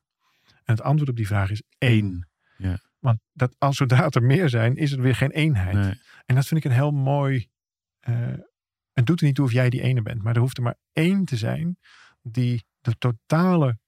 En 0.64 0.74
het 0.74 0.82
antwoord 0.82 1.10
op 1.10 1.16
die 1.16 1.26
vraag 1.26 1.50
is 1.50 1.62
één. 1.78 2.28
Eén. 2.58 2.78
Want 2.98 3.18
dat, 3.32 3.54
als 3.58 3.76
zodra 3.76 4.04
het 4.04 4.14
er 4.14 4.22
meer 4.22 4.48
zijn, 4.48 4.76
is 4.76 4.92
er 4.92 5.00
weer 5.00 5.14
geen 5.14 5.30
eenheid. 5.30 5.74
Nee. 5.74 6.00
En 6.26 6.34
dat 6.34 6.46
vind 6.46 6.64
ik 6.64 6.70
een 6.70 6.76
heel 6.76 6.90
mooi. 6.90 7.48
eh, 8.00 8.14
het 8.92 9.06
doet 9.06 9.20
er 9.20 9.26
niet 9.26 9.34
toe 9.34 9.44
of 9.44 9.52
jij 9.52 9.70
die 9.70 9.82
ene 9.82 10.02
bent, 10.02 10.22
maar 10.22 10.34
er 10.34 10.40
hoeft 10.40 10.56
er 10.56 10.62
maar 10.62 10.78
één 10.92 11.24
te 11.24 11.36
zijn 11.36 11.76
die 12.22 12.64
de 12.80 12.98
totale 12.98 13.78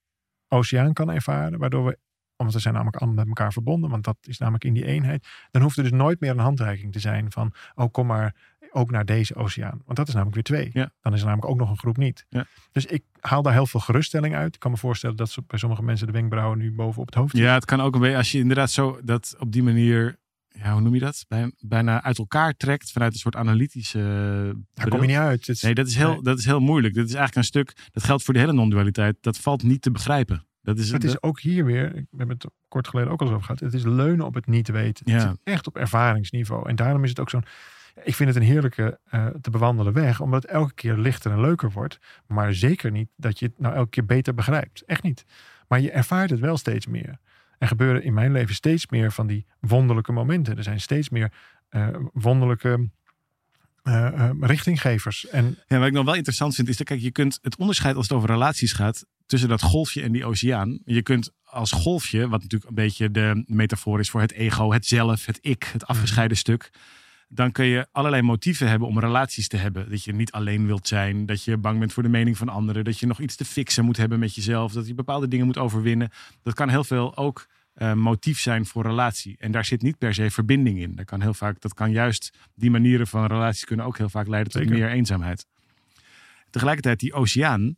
oceaan 0.48 0.92
kan 0.92 1.10
ervaren, 1.10 1.58
waardoor 1.58 1.84
we, 1.84 1.98
omdat 2.46 2.54
we 2.54 2.60
zijn 2.60 2.74
namelijk 2.74 2.96
allemaal 2.96 3.18
met 3.24 3.26
elkaar 3.28 3.52
verbonden, 3.52 3.90
want 3.90 4.04
dat 4.04 4.16
is 4.22 4.38
namelijk 4.38 4.64
in 4.64 4.74
die 4.74 4.84
eenheid, 4.86 5.26
dan 5.50 5.62
hoeft 5.62 5.76
er 5.76 5.82
dus 5.82 5.92
nooit 5.92 6.20
meer 6.20 6.30
een 6.30 6.38
handreiking 6.38 6.92
te 6.92 6.98
zijn 6.98 7.32
van, 7.32 7.52
oh 7.74 7.92
kom 7.92 8.06
maar 8.06 8.34
ook 8.70 8.90
naar 8.90 9.04
deze 9.04 9.34
oceaan. 9.34 9.82
Want 9.84 9.96
dat 9.98 10.08
is 10.08 10.14
namelijk 10.14 10.34
weer 10.48 10.58
twee. 10.58 10.70
Ja. 10.72 10.90
Dan 11.00 11.12
is 11.12 11.20
er 11.20 11.26
namelijk 11.26 11.50
ook 11.50 11.58
nog 11.58 11.70
een 11.70 11.78
groep 11.78 11.96
niet. 11.96 12.26
Ja. 12.28 12.46
Dus 12.72 12.86
ik 12.86 13.02
haal 13.20 13.42
daar 13.42 13.52
heel 13.52 13.66
veel 13.66 13.80
geruststelling 13.80 14.34
uit. 14.34 14.54
Ik 14.54 14.60
kan 14.60 14.70
me 14.70 14.76
voorstellen 14.76 15.16
dat 15.16 15.36
bij 15.46 15.58
sommige 15.58 15.82
mensen 15.82 16.06
de 16.06 16.12
wenkbrauwen 16.12 16.58
nu 16.58 16.72
boven 16.72 17.00
op 17.00 17.06
het 17.06 17.14
hoofd 17.14 17.36
Ja, 17.36 17.54
het 17.54 17.64
kan 17.64 17.80
ook 17.80 17.94
een 17.94 18.00
beetje, 18.00 18.16
als 18.16 18.32
je 18.32 18.38
inderdaad 18.38 18.70
zo 18.70 18.98
dat 19.04 19.34
op 19.38 19.52
die 19.52 19.62
manier, 19.62 20.16
ja, 20.48 20.72
hoe 20.72 20.80
noem 20.80 20.94
je 20.94 21.00
dat? 21.00 21.24
Bij, 21.28 21.52
bijna 21.58 22.02
uit 22.02 22.18
elkaar 22.18 22.56
trekt 22.56 22.92
vanuit 22.92 23.12
een 23.12 23.18
soort 23.18 23.36
analytische. 23.36 23.98
Daar 24.74 24.88
kom 24.88 25.00
je 25.00 25.06
niet 25.06 25.16
uit. 25.16 25.48
Is- 25.48 25.62
Nee, 25.62 25.74
dat 25.74 25.86
is, 25.86 25.96
heel, 25.96 26.12
Nee. 26.12 26.22
dat 26.22 26.38
is 26.38 26.44
heel 26.44 26.60
moeilijk. 26.60 26.94
Dat 26.94 27.04
is 27.08 27.14
eigenlijk 27.14 27.36
een 27.36 27.62
stuk, 27.62 27.88
dat 27.92 28.04
geldt 28.04 28.22
voor 28.22 28.34
de 28.34 28.40
hele 28.40 28.52
non-dualiteit. 28.52 29.16
Dat 29.20 29.38
valt 29.38 29.62
niet 29.62 29.82
te 29.82 29.90
begrijpen. 29.90 30.46
Dat 30.64 30.78
is, 30.78 30.92
Het 30.92 31.04
is 31.04 31.22
ook 31.22 31.40
hier 31.40 31.64
weer, 31.64 31.84
ik 31.86 32.06
we 32.10 32.16
hebben 32.16 32.36
het 32.36 32.46
kort 32.68 32.88
geleden 32.88 33.12
ook 33.12 33.20
al 33.20 33.26
eens 33.26 33.34
over 33.34 33.46
gehad. 33.46 33.60
Het 33.60 33.74
is 33.74 33.84
leunen 33.84 34.26
op 34.26 34.34
het 34.34 34.46
niet 34.46 34.68
weten. 34.68 35.04
Het 35.12 35.22
Ja. 35.22 35.28
zit 35.30 35.38
echt 35.44 35.66
op 35.66 35.76
ervaringsniveau. 35.76 36.68
En 36.68 36.76
daarom 36.76 37.02
is 37.04 37.08
het 37.08 37.20
ook 37.20 37.30
zo'n. 37.30 37.44
Ik 38.04 38.14
vind 38.14 38.28
het 38.28 38.38
een 38.38 38.48
heerlijke 38.48 38.98
eh, 39.04 39.26
te 39.26 39.50
bewandelen 39.50 39.92
weg, 39.92 40.20
omdat 40.20 40.42
het 40.42 40.50
elke 40.50 40.74
keer 40.74 40.96
lichter 40.96 41.32
en 41.32 41.40
leuker 41.40 41.70
wordt. 41.70 41.98
Maar 42.26 42.54
zeker 42.54 42.90
niet 42.90 43.08
dat 43.16 43.38
je 43.38 43.46
het 43.46 43.58
nou 43.58 43.74
elke 43.74 43.90
keer 43.90 44.04
beter 44.04 44.34
begrijpt. 44.34 44.82
Echt 44.84 45.02
niet. 45.02 45.24
Maar 45.68 45.80
je 45.80 45.90
ervaart 45.90 46.30
het 46.30 46.40
wel 46.40 46.56
steeds 46.56 46.86
meer. 46.86 47.18
Er 47.58 47.66
gebeuren 47.68 48.02
in 48.02 48.14
mijn 48.14 48.32
leven 48.32 48.54
steeds 48.54 48.88
meer 48.88 49.12
van 49.12 49.26
die 49.26 49.46
wonderlijke 49.60 50.12
momenten. 50.12 50.56
Er 50.56 50.62
zijn 50.62 50.80
steeds 50.80 51.08
meer 51.08 51.32
eh, 51.68 51.88
wonderlijke 52.12 52.88
eh, 53.84 54.06
eh, 54.06 54.30
richtinggevers. 54.40 55.28
En 55.28 55.58
Ja, 55.66 55.78
wat 55.78 55.86
ik 55.86 55.92
nog 55.92 56.04
wel 56.04 56.14
interessant 56.14 56.54
vind, 56.54 56.68
is 56.68 56.76
dat 56.76 56.86
kijk, 56.86 57.00
je 57.00 57.10
kunt 57.10 57.38
het 57.42 57.56
onderscheid 57.56 57.96
als 57.96 58.08
het 58.08 58.16
over 58.16 58.28
relaties 58.28 58.72
gaat 58.72 59.04
tussen 59.26 59.48
dat 59.48 59.62
golfje 59.62 60.02
en 60.02 60.12
die 60.12 60.24
oceaan. 60.24 60.80
Je 60.84 61.02
kunt 61.02 61.30
als 61.44 61.72
golfje, 61.72 62.28
wat 62.28 62.42
natuurlijk 62.42 62.70
een 62.70 62.76
beetje 62.76 63.10
de 63.10 63.44
metafoor 63.46 64.00
is 64.00 64.10
voor 64.10 64.20
het 64.20 64.32
ego, 64.32 64.72
het 64.72 64.86
zelf, 64.86 65.26
het 65.26 65.38
ik, 65.40 65.70
het 65.72 65.86
afgescheiden 65.86 66.36
stuk. 66.36 66.70
Dan 67.28 67.52
kun 67.52 67.64
je 67.64 67.86
allerlei 67.92 68.22
motieven 68.22 68.68
hebben 68.68 68.88
om 68.88 68.98
relaties 68.98 69.48
te 69.48 69.56
hebben. 69.56 69.90
Dat 69.90 70.04
je 70.04 70.14
niet 70.14 70.32
alleen 70.32 70.66
wilt 70.66 70.88
zijn, 70.88 71.26
dat 71.26 71.44
je 71.44 71.56
bang 71.56 71.78
bent 71.78 71.92
voor 71.92 72.02
de 72.02 72.08
mening 72.08 72.36
van 72.36 72.48
anderen, 72.48 72.84
dat 72.84 72.98
je 72.98 73.06
nog 73.06 73.20
iets 73.20 73.36
te 73.36 73.44
fixen 73.44 73.84
moet 73.84 73.96
hebben 73.96 74.18
met 74.18 74.34
jezelf, 74.34 74.72
dat 74.72 74.86
je 74.86 74.94
bepaalde 74.94 75.28
dingen 75.28 75.46
moet 75.46 75.58
overwinnen. 75.58 76.10
Dat 76.42 76.54
kan 76.54 76.68
heel 76.68 76.84
veel 76.84 77.16
ook 77.16 77.46
eh, 77.74 77.92
motief 77.92 78.40
zijn 78.40 78.66
voor 78.66 78.82
relatie. 78.82 79.36
En 79.38 79.52
daar 79.52 79.64
zit 79.64 79.82
niet 79.82 79.98
per 79.98 80.14
se 80.14 80.30
verbinding 80.30 80.78
in. 80.78 80.94
Dat 80.94 81.04
kan 81.04 81.20
heel 81.20 81.34
vaak, 81.34 81.60
dat 81.60 81.74
kan 81.74 81.90
juist 81.90 82.38
die 82.54 82.70
manieren 82.70 83.06
van 83.06 83.26
relaties 83.26 83.64
kunnen 83.64 83.86
ook 83.86 83.98
heel 83.98 84.08
vaak 84.08 84.26
leiden 84.26 84.52
tot 84.52 84.62
Zeker. 84.62 84.78
meer 84.78 84.90
eenzaamheid. 84.90 85.46
Tegelijkertijd 86.50 87.00
die 87.00 87.12
oceaan, 87.12 87.76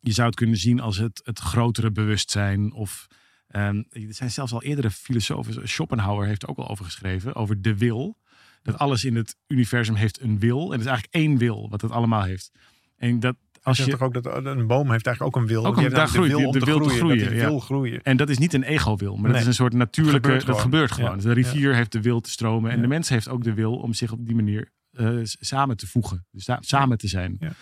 je 0.00 0.12
zou 0.12 0.26
het 0.26 0.36
kunnen 0.36 0.56
zien 0.56 0.80
als 0.80 0.96
het, 0.96 1.20
het 1.24 1.38
grotere 1.38 1.90
bewustzijn. 1.90 2.72
Of 2.72 3.06
ehm, 3.48 3.82
er 3.90 4.14
zijn 4.14 4.30
zelfs 4.30 4.52
al 4.52 4.62
eerdere 4.62 4.90
filosofen, 4.90 5.68
Schopenhauer 5.68 6.26
heeft 6.26 6.42
er 6.42 6.48
ook 6.48 6.58
al 6.58 6.68
over 6.68 6.84
geschreven, 6.84 7.34
over 7.34 7.62
de 7.62 7.76
wil. 7.76 8.18
Dat 8.62 8.78
alles 8.78 9.04
in 9.04 9.16
het 9.16 9.36
universum 9.46 9.94
heeft 9.94 10.20
een 10.20 10.38
wil. 10.38 10.64
En 10.64 10.70
het 10.70 10.80
is 10.80 10.86
eigenlijk 10.86 11.14
één 11.14 11.38
wil 11.38 11.68
wat 11.70 11.80
het 11.80 11.90
allemaal 11.90 12.22
heeft. 12.22 12.50
En 12.96 13.20
dat 13.20 13.36
als 13.66 13.76
je 13.76 13.84
je, 13.84 13.90
toch 13.90 14.00
ook 14.02 14.22
dat 14.22 14.44
een 14.46 14.66
boom 14.66 14.90
heeft 14.90 15.06
eigenlijk 15.06 15.36
ook 15.36 15.42
een 15.42 15.48
wil. 15.48 15.66
Ook 15.66 15.76
een- 15.76 15.90
daar 15.90 16.08
groeit 16.08 16.30
de 16.30 16.36
wil 16.36 16.50
te 16.50 16.60
groeien, 16.88 17.18
dat 17.18 17.28
die 17.28 17.36
ja. 17.38 17.46
wil 17.48 17.60
groeien. 17.60 18.02
En 18.02 18.16
dat 18.16 18.28
is 18.28 18.38
niet 18.38 18.52
een 18.54 18.62
ego-wil, 18.62 19.16
maar 19.16 19.32
dat 19.32 19.40
is 19.40 19.46
een 19.46 19.54
soort 19.54 19.72
natuurlijke. 19.72 20.20
gebeurt 20.20 20.46
Dat 20.46 20.60
gebeurt 20.60 20.90
gewoon. 20.92 21.08
Ja. 21.10 21.14
Dus 21.16 21.24
de 21.24 21.32
rivier 21.32 21.74
heeft 21.74 21.92
de 21.92 22.00
wil 22.00 22.20
te 22.20 22.30
stromen. 22.30 22.70
En 22.70 22.80
de 22.80 22.86
mens 22.86 23.08
heeft 23.08 23.28
ook 23.28 23.44
de 23.44 23.54
wil 23.54 23.74
om 23.76 23.92
zich 23.92 24.12
op 24.12 24.26
die 24.26 24.34
manier 24.34 24.68
eh, 24.92 25.10
samen 25.22 25.76
te 25.76 25.86
voegen. 25.86 26.26
Dus 26.30 26.44
sa- 26.44 26.58
samen 26.60 26.98
te 26.98 27.08
zijn. 27.08 27.36
Ja. 27.40 27.52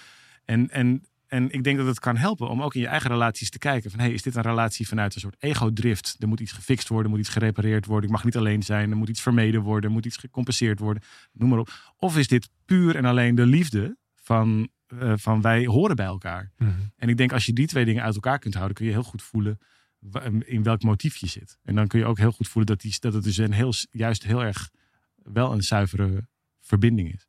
En, 0.45 0.71
en, 0.71 1.03
en 1.27 1.51
ik 1.51 1.65
denk 1.65 1.77
dat 1.79 1.87
het 1.87 1.99
kan 1.99 2.17
helpen 2.17 2.49
om 2.49 2.63
ook 2.63 2.75
in 2.75 2.81
je 2.81 2.87
eigen 2.87 3.11
relaties 3.11 3.51
te 3.51 3.59
kijken. 3.59 3.91
Van 3.91 4.01
hey, 4.01 4.13
is 4.13 4.23
dit 4.23 4.35
een 4.37 4.43
relatie 4.43 4.89
vanuit 4.89 5.15
een 5.15 5.21
soort 5.21 5.37
ego-drift? 5.39 6.17
Er 6.19 6.29
moet 6.29 6.41
iets 6.41 6.53
gefixt 6.53 6.89
worden, 6.89 7.07
er 7.07 7.17
moet 7.17 7.25
iets 7.27 7.35
gerepareerd 7.35 7.87
worden. 7.87 8.05
Ik 8.09 8.15
mag 8.15 8.25
niet 8.25 8.37
alleen 8.37 8.63
zijn, 8.63 8.91
er 8.91 8.97
moet 8.97 9.09
iets 9.09 9.23
vermeden 9.23 9.61
worden, 9.61 9.85
er 9.91 9.95
moet 9.97 10.07
iets 10.07 10.17
gecompenseerd 10.17 10.79
worden. 10.79 11.03
Noem 11.33 11.49
maar 11.49 11.59
op. 11.59 11.69
Of 11.99 12.19
is 12.19 12.29
dit 12.29 12.49
puur 12.65 12.97
en 12.97 13.05
alleen 13.05 13.35
de 13.35 13.47
liefde 13.47 13.97
van, 14.23 14.69
eh, 14.87 15.13
van 15.17 15.41
wij 15.41 15.67
horen 15.67 15.97
bij 15.97 16.07
elkaar? 16.07 16.53
Mhm. 16.59 16.71
En 16.97 17.09
ik 17.09 17.17
denk 17.17 17.33
als 17.33 17.47
je 17.47 17.53
die 17.53 17.67
twee 17.67 17.85
dingen 17.85 18.03
uit 18.03 18.15
elkaar 18.15 18.39
kunt 18.39 18.55
houden, 18.55 18.77
kun 18.77 18.87
je 18.87 18.93
heel 18.93 19.03
goed 19.03 19.23
voelen 19.23 19.59
wa- 19.99 20.23
in 20.45 20.63
welk 20.63 20.83
motief 20.83 21.17
je 21.17 21.27
zit. 21.27 21.59
En 21.65 21.75
dan 21.75 21.87
kun 21.87 21.99
je 21.99 22.05
ook 22.07 22.19
heel 22.19 22.33
goed 22.33 22.49
voelen 22.49 22.67
dat, 22.77 22.81
die, 22.81 22.97
dat 23.01 23.15
het 23.15 23.25
dus 23.25 23.37
een 23.37 23.53
heel, 23.53 23.73
juist 23.91 24.23
heel 24.25 24.43
erg 24.45 24.71
wel 25.17 25.53
een 25.53 25.63
zuivere 25.63 26.27
verbinding 26.61 27.13
is. 27.13 27.27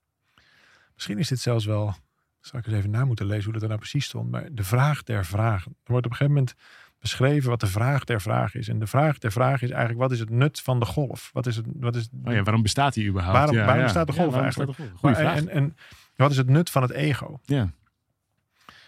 Misschien 0.94 1.18
is 1.18 1.28
dit 1.28 1.40
zelfs 1.40 1.66
wel 1.66 1.96
Zal 2.40 2.60
ik 2.60 2.66
eens 2.68 2.76
even 2.76 2.90
na 2.90 3.06
moeten 3.06 3.26
lezen 3.26 3.44
hoe 3.44 3.54
dat 3.54 3.62
er 3.62 3.68
nou 3.68 3.80
precies 3.80 4.06
stond. 4.06 4.32
Maar 4.32 4.48
de 4.52 4.64
vraag 4.64 5.04
der 5.04 5.26
vragen. 5.26 5.72
Er 5.84 5.92
wordt 5.92 6.06
op 6.06 6.12
een 6.12 6.18
gegeven 6.18 6.34
moment 6.40 6.54
beschreven 7.00 7.50
wat 7.50 7.60
de 7.60 7.68
vraag 7.68 8.04
der 8.04 8.22
vraag 8.22 8.56
is. 8.56 8.68
En 8.68 8.80
de 8.80 8.88
vraag 8.88 9.18
der 9.18 9.32
vraag 9.32 9.62
is 9.62 9.70
eigenlijk 9.70 10.00
wat 10.00 10.12
is 10.12 10.20
het 10.20 10.30
nut 10.30 10.62
van 10.62 10.80
de 10.80 10.86
golf? 10.86 11.30
Wat 11.34 11.48
is 11.48 11.56
het, 11.56 11.66
wat 11.76 11.96
is, 11.96 12.10
Oh 12.24 12.34
ja, 12.34 12.44
waarom 12.44 12.62
bestaat 12.62 12.94
die 12.94 13.08
überhaupt? 13.08 13.38
Waarom- 13.38 13.56
Ja, 13.56 13.62
waarom 13.62 13.78
ja. 13.80 13.84
bestaat 13.86 14.08
de 14.08 14.14
golf 14.14 14.36
eigenlijk? 14.36 14.68
bestaat 14.70 14.86
de 14.86 14.92
golf? 14.92 15.00
Goeie 15.00 15.16
Maar- 15.16 15.26
vraag. 15.26 15.38
en, 15.38 15.50
en 15.50 15.76
wat 16.16 16.32
is 16.32 16.38
het 16.38 16.50
nut 16.50 16.70
van 16.70 16.82
het 16.82 16.92
ego? 16.92 17.40
ja. 17.46 17.72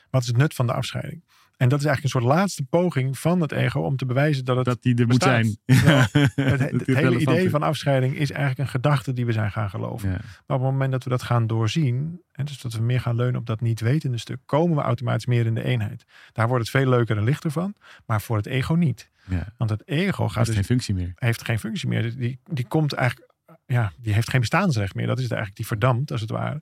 Wat 0.10 0.22
is 0.22 0.27
het 0.27 0.38
nut 0.38 0.53
van 0.53 0.67
de 0.67 0.74
afscheiding? 0.74 1.24
En 1.57 1.69
dat 1.69 1.79
is 1.79 1.86
eigenlijk 1.86 2.15
een 2.15 2.22
soort 2.22 2.38
laatste 2.38 2.63
poging 2.63 3.17
van 3.19 3.41
het 3.41 3.51
ego 3.51 3.79
om 3.79 3.96
te 3.96 4.05
bewijzen 4.05 4.46
dat 4.46 4.55
het 4.55 4.65
dat 4.65 4.81
die 4.81 4.96
er 4.96 5.07
moet 5.07 5.17
bestaat. 5.19 5.46
zijn. 5.46 5.57
Ja. 5.65 6.07
Het, 6.43 6.86
hele 6.86 7.19
idee 7.19 7.46
is. 7.46 7.51
van 7.51 7.63
afscheiding 7.63 8.15
is 8.15 8.31
eigenlijk 8.31 8.60
een 8.60 8.67
gedachte 8.67 9.13
die 9.13 9.25
we 9.25 9.31
zijn 9.31 9.51
gaan 9.51 9.69
geloven. 9.69 10.10
Ja. 10.10 10.15
Maar 10.15 10.57
op 10.57 10.63
het 10.63 10.72
moment 10.72 10.91
dat 10.91 11.03
we 11.03 11.10
dat 11.10 11.24
gaan 11.24 11.48
doorzien, 11.48 12.22
en 12.31 12.46
dus 12.46 12.62
dat 12.62 12.74
we 12.74 12.81
meer 12.81 13.01
gaan 13.01 13.15
leunen 13.15 13.39
op 13.39 13.46
dat 13.46 13.62
niet 13.62 13.79
wetende 13.79 14.17
stuk, 14.17 14.39
komen 14.46 14.75
we 14.75 14.81
automatisch 14.81 15.25
meer 15.25 15.46
in 15.46 15.53
de 15.55 15.63
eenheid. 15.63 16.05
Daar 16.31 16.48
wordt 16.48 16.62
het 16.67 16.81
veel 16.81 16.89
leuker 16.89 17.17
en 17.17 17.24
lichter 17.24 17.51
van, 17.51 17.75
maar 18.05 18.22
voor 18.22 18.38
het 18.38 18.46
ego 18.46 18.74
niet. 18.74 19.10
Ja. 19.29 19.48
Want 19.57 19.69
het 19.69 19.88
ego 19.88 20.27
gaat 20.27 20.36
Heeft 20.36 20.48
dus, 20.48 20.55
geen 20.55 20.65
functie 20.65 20.93
meer. 20.93 21.12
heeft 21.15 21.43
geen 21.43 21.60
functie 21.60 21.88
meer. 21.88 22.17
Die, 22.17 22.39
die 22.43 22.67
komt 22.67 22.93
eigenlijk, 22.93 23.34
ja, 23.65 23.91
die 23.98 24.13
heeft 24.13 24.29
geen 24.29 24.39
bestaansrecht 24.39 24.96
meer. 24.96 25.07
Dat 25.07 25.17
is 25.17 25.24
het 25.24 25.31
eigenlijk, 25.34 25.60
die 25.62 25.67
verdampt 25.67 26.12
als 26.12 26.22
het 26.22 26.29
ware. 26.29 26.62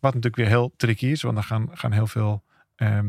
Wat 0.00 0.14
natuurlijk 0.14 0.36
weer 0.36 0.46
heel 0.58 0.72
tricky 0.76 1.06
is, 1.06 1.22
want 1.22 1.34
dan 1.34 1.44
gaan, 1.44 1.68
gaan 1.72 1.92
heel 1.92 2.06
veel, 2.06 2.42
ehm, 2.76 3.06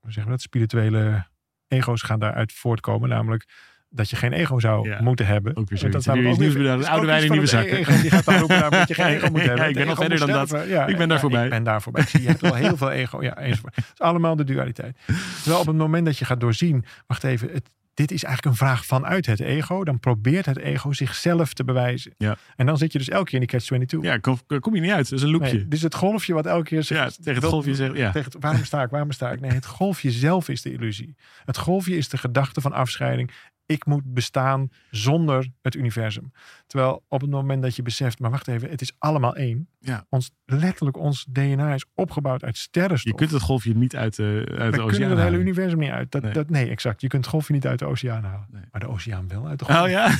hoe 0.00 0.12
zeggen 0.12 0.24
we 0.24 0.30
dat, 0.30 0.40
spirituele 0.40 1.26
ego's 1.68 2.02
gaan 2.02 2.18
daaruit 2.20 2.52
voortkomen. 2.52 3.08
Namelijk 3.08 3.44
dat 3.88 4.10
je 4.10 4.16
geen 4.16 4.32
ego 4.32 4.58
zou 4.60 4.88
Ja. 4.88 5.02
moeten 5.02 5.26
hebben. 5.26 5.56
Ook 5.56 5.68
weer 5.68 5.68
dat 5.68 5.78
zoiets. 5.78 5.96
is 5.98 6.06
namelijk 6.06 6.52
weer- 6.54 6.78
de 6.78 6.88
oude 6.88 7.06
wijn 7.06 7.22
in 7.24 7.30
nieuwe 7.30 7.46
zakken. 7.46 7.76
ego. 7.76 8.00
Die 8.00 8.10
gaat 8.10 8.24
dan 8.24 8.38
roepen 8.38 8.58
namelijk 8.58 8.88
dat 8.88 8.96
je 8.96 9.02
geen 9.02 9.14
ego 9.16 9.30
moet 9.30 9.40
Ja, 9.40 9.46
hebben. 9.46 9.68
ik 9.68 9.74
ben 9.74 9.82
ego 9.86 9.94
verder 9.94 10.18
moet 10.18 10.28
dan 10.28 10.46
dat. 10.58 10.68
Ja, 10.68 10.86
Ik 10.86 10.96
ben 10.96 11.08
daar 11.08 11.16
ja, 11.16 11.22
voorbij. 11.22 11.44
Ik 11.44 11.50
ben 11.50 11.62
daar 11.64 11.82
voorbij. 11.82 12.02
Zie, 12.06 12.22
je 12.22 12.28
hebt 12.28 12.40
wel 12.40 12.54
heel 12.54 12.76
veel 12.76 12.90
ego. 12.90 13.22
Ja, 13.22 13.36
enzovoort. 13.36 13.76
Het 13.76 13.84
is 13.94 13.98
allemaal 14.00 14.36
de 14.36 14.44
dualiteit. 14.44 14.96
Terwijl 15.36 15.60
op 15.60 15.66
het 15.66 15.76
moment 15.76 16.04
dat 16.06 16.18
je 16.18 16.24
gaat 16.24 16.40
doorzien, 16.40 16.84
wacht 17.06 17.24
even, 17.24 17.50
het, 17.52 17.70
dit 17.94 18.10
is 18.10 18.24
eigenlijk 18.24 18.54
een 18.54 18.66
vraag 18.66 18.84
vanuit 18.86 19.26
het 19.26 19.40
ego. 19.40 19.84
Dan 19.84 20.00
probeert 20.00 20.46
het 20.46 20.58
ego 20.58 20.92
zichzelf 20.92 21.52
te 21.52 21.64
bewijzen. 21.64 22.14
Ja. 22.18 22.36
En 22.56 22.66
dan 22.66 22.78
zit 22.78 22.92
je 22.92 22.98
dus 22.98 23.08
elke 23.08 23.24
keer 23.24 23.40
in 23.40 23.46
die 23.46 23.48
catch-22. 23.48 24.00
Ja, 24.00 24.18
kom, 24.18 24.38
kom 24.60 24.74
je 24.74 24.80
niet 24.80 24.90
uit. 24.90 25.10
Dat 25.10 25.18
is 25.18 25.24
een 25.24 25.30
loopje. 25.30 25.52
Nee, 25.52 25.68
dus 25.68 25.82
het 25.82 25.94
golfje 25.94 26.34
wat 26.34 26.46
elke 26.46 26.64
keer 26.64 26.82
zegt, 26.82 27.16
ja, 27.16 27.22
tegen 27.24 27.40
het 27.42 27.50
golfje 27.50 27.74
zeggen. 27.74 27.96
Ja. 27.96 28.10
tegen 28.10 28.40
waarom 28.40 28.64
sta 28.64 28.82
ik, 28.82 28.90
waarom 28.90 29.10
sta 29.10 29.30
ik? 29.30 29.40
Nee, 29.40 29.50
het 29.50 29.66
golfje 29.66 30.10
zelf 30.10 30.48
is 30.48 30.62
de 30.62 30.72
illusie. 30.72 31.16
Het 31.44 31.58
golfje 31.58 31.96
is 31.96 32.08
de 32.08 32.18
gedachte 32.18 32.60
van 32.60 32.72
afscheiding. 32.72 33.30
Ik 33.66 33.86
moet 33.86 34.14
bestaan 34.14 34.68
zonder 34.90 35.50
het 35.62 35.74
universum. 35.74 36.32
Terwijl 36.66 37.04
op 37.08 37.20
het 37.20 37.30
moment 37.30 37.62
dat 37.62 37.76
je 37.76 37.82
beseft, 37.82 38.18
maar 38.18 38.30
wacht 38.30 38.48
even, 38.48 38.70
het 38.70 38.80
is 38.80 38.92
allemaal 38.98 39.36
één. 39.36 39.68
Ja. 39.78 40.06
Ons, 40.08 40.30
letterlijk, 40.44 40.96
ons 40.96 41.26
DNA 41.30 41.74
is 41.74 41.84
opgebouwd 41.94 42.44
uit 42.44 42.56
sterrenstof. 42.58 43.10
Je 43.12 43.18
kunt 43.18 43.30
het 43.30 43.42
golfje 43.42 43.74
niet 43.74 43.96
uit 43.96 44.16
de, 44.16 44.22
uit 44.22 44.46
We 44.46 44.56
de 44.56 44.70
kunnen 44.70 44.84
oceaan 44.84 45.00
het 45.00 45.10
hele 45.10 45.20
halen. 45.22 45.40
universum 45.40 45.78
niet 45.78 45.90
uit. 45.90 46.10
Dat, 46.10 46.22
Nee. 46.22 46.32
dat, 46.32 46.50
nee, 46.50 46.68
exact. 46.70 47.00
Je 47.00 47.06
kunt 47.08 47.22
het 47.24 47.30
golfje 47.32 47.52
niet 47.52 47.66
uit 47.66 47.78
de 47.78 47.86
oceaan 47.86 48.24
halen. 48.24 48.46
Nee. 48.50 48.62
Maar 48.70 48.80
de 48.80 48.88
oceaan 48.88 49.28
wel 49.28 49.46
uit 49.46 49.58
de 49.58 49.64
golf. 49.64 49.82
Oh 49.82 49.88
ja? 49.88 50.06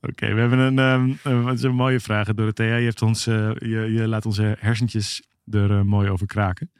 Oké, 0.00 0.34
we 0.34 0.40
hebben 0.40 0.78
een, 0.78 1.18
is 1.52 1.62
een 1.62 1.74
mooie 1.74 2.00
vraag, 2.00 2.34
Dorothea. 2.34 2.76
Je, 2.76 2.84
hebt 2.84 3.02
ons, 3.02 3.26
eh, 3.26 3.50
je, 3.58 3.92
je 3.92 4.08
laat 4.08 4.26
onze 4.26 4.56
hersentjes 4.58 5.22
er 5.50 5.70
eh, 5.70 5.80
mooi 5.82 6.10
over 6.10 6.26
kraken. 6.26 6.70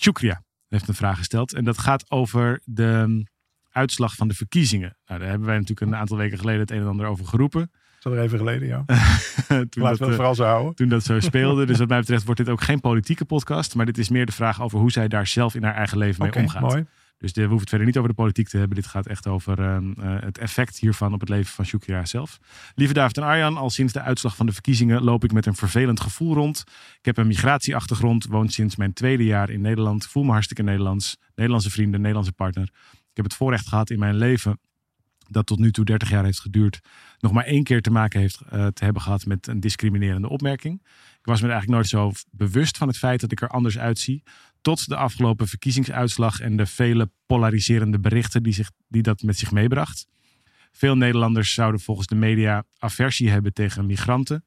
Shukria 0.00 0.44
heeft 0.68 0.88
een 0.88 0.94
vraag 0.94 1.16
gesteld. 1.18 1.54
En 1.54 1.64
dat 1.64 1.78
gaat 1.78 2.10
over 2.10 2.60
de 2.64 2.92
ehm, 2.92 3.22
uitslag 3.70 4.14
van 4.14 4.28
de 4.28 4.34
verkiezingen. 4.34 4.96
Nou, 5.06 5.20
daar 5.20 5.28
hebben 5.28 5.46
wij 5.48 5.58
natuurlijk 5.58 5.90
een 5.90 5.96
aantal 5.98 6.16
weken 6.16 6.38
geleden 6.38 6.60
het 6.60 6.70
een 6.70 6.80
en 6.80 6.86
ander 6.86 7.06
over 7.06 7.26
geroepen. 7.26 7.70
Dat 8.00 8.12
is 8.12 8.18
al 8.18 8.24
even 8.24 8.38
geleden, 8.38 8.68
ja. 8.68 8.84
Toen 8.86 8.96
Laten 9.48 9.68
dat, 9.80 9.80
we 9.80 9.86
het 9.88 10.00
eh, 10.00 10.14
vooral 10.14 10.34
zo 10.34 10.44
houden. 10.44 10.74
toen 10.74 10.88
dat 10.88 11.04
zo 11.04 11.20
speelde. 11.30 11.66
Dus 11.66 11.78
wat 11.78 11.88
mij 11.88 12.00
betreft 12.00 12.24
wordt 12.24 12.40
dit 12.40 12.48
ook 12.48 12.62
geen 12.62 12.80
politieke 12.80 13.24
podcast. 13.24 13.74
Maar 13.74 13.86
dit 13.86 13.98
is 13.98 14.08
meer 14.08 14.26
de 14.26 14.32
vraag 14.32 14.62
over 14.62 14.78
hoe 14.78 14.90
zij 14.92 15.08
daar 15.08 15.26
zelf 15.26 15.54
in 15.54 15.62
haar 15.62 15.74
eigen 15.74 15.98
leven 15.98 16.22
mee 16.22 16.30
Oké, 16.30 16.40
omgaat. 16.40 16.60
mooi. 16.60 16.86
Dus 17.18 17.32
de, 17.32 17.40
we 17.40 17.46
hoeven 17.46 17.60
het 17.60 17.68
verder 17.68 17.86
niet 17.86 17.96
over 17.96 18.08
de 18.08 18.16
politiek 18.16 18.48
te 18.48 18.58
hebben. 18.58 18.76
Dit 18.76 18.86
gaat 18.86 19.06
echt 19.06 19.26
over 19.26 19.60
ehm, 19.60 19.92
eh, 19.92 20.20
het 20.20 20.38
effect 20.38 20.78
hiervan 20.78 21.12
op 21.12 21.20
het 21.20 21.28
leven 21.28 21.52
van 21.52 21.64
Shukira 21.64 22.04
zelf. 22.04 22.38
Lieve 22.74 22.92
David 22.92 23.16
en 23.16 23.22
Arjan, 23.22 23.56
al 23.56 23.70
sinds 23.70 23.92
de 23.92 24.00
uitslag 24.00 24.36
van 24.36 24.46
de 24.46 24.52
verkiezingen 24.52 25.02
loop 25.02 25.24
ik 25.24 25.32
met 25.32 25.46
een 25.46 25.54
vervelend 25.54 26.00
gevoel 26.00 26.34
rond. 26.34 26.64
Ik 26.98 27.04
heb 27.04 27.16
een 27.16 27.26
migratieachtergrond, 27.26 28.26
woon 28.26 28.48
sinds 28.48 28.76
mijn 28.76 28.92
tweede 28.92 29.24
jaar 29.24 29.50
in 29.50 29.60
Nederland, 29.60 30.06
voel 30.06 30.22
me 30.22 30.30
hartstikke 30.30 30.62
Nederlands. 30.62 31.16
Nederlandse 31.34 31.70
vrienden, 31.70 32.00
Nederlandse 32.00 32.32
partner. 32.32 32.70
Ik 32.92 33.22
heb 33.22 33.24
het 33.24 33.34
voorrecht 33.34 33.68
gehad 33.68 33.90
in 33.90 33.98
mijn 33.98 34.16
leven, 34.16 34.58
dat 35.28 35.46
tot 35.46 35.58
nu 35.58 35.72
toe 35.72 35.84
30 35.84 36.10
jaar 36.10 36.24
heeft 36.24 36.40
geduurd, 36.40 36.80
nog 37.18 37.32
maar 37.32 37.44
één 37.44 37.62
keer 37.62 37.82
te 37.82 37.90
maken 37.90 38.20
heeft 38.20 38.40
eh, 38.40 38.66
te 38.66 38.84
hebben 38.84 39.02
gehad 39.02 39.26
met 39.26 39.46
een 39.46 39.60
discriminerende 39.60 40.28
opmerking. 40.28 40.80
Ik 41.18 41.32
was 41.32 41.40
me 41.40 41.48
eigenlijk 41.48 41.78
nooit 41.78 41.88
zo 41.88 42.12
bewust 42.30 42.76
van 42.76 42.88
het 42.88 42.98
feit 42.98 43.20
dat 43.20 43.32
ik 43.32 43.40
er 43.40 43.48
anders 43.48 43.78
uitzie. 43.78 44.22
Tot 44.66 44.88
de 44.88 44.96
afgelopen 44.96 45.48
verkiezingsuitslag 45.48 46.40
en 46.40 46.56
de 46.56 46.66
vele 46.66 47.10
polariserende 47.26 48.00
berichten 48.00 48.42
die, 48.42 48.52
zich, 48.52 48.70
die 48.88 49.02
dat 49.02 49.22
met 49.22 49.38
zich 49.38 49.50
meebracht. 49.50 50.06
Veel 50.72 50.96
Nederlanders 50.96 51.54
zouden 51.54 51.80
volgens 51.80 52.06
de 52.06 52.14
media 52.14 52.64
aversie 52.78 53.30
hebben 53.30 53.52
tegen 53.52 53.86
migranten. 53.86 54.44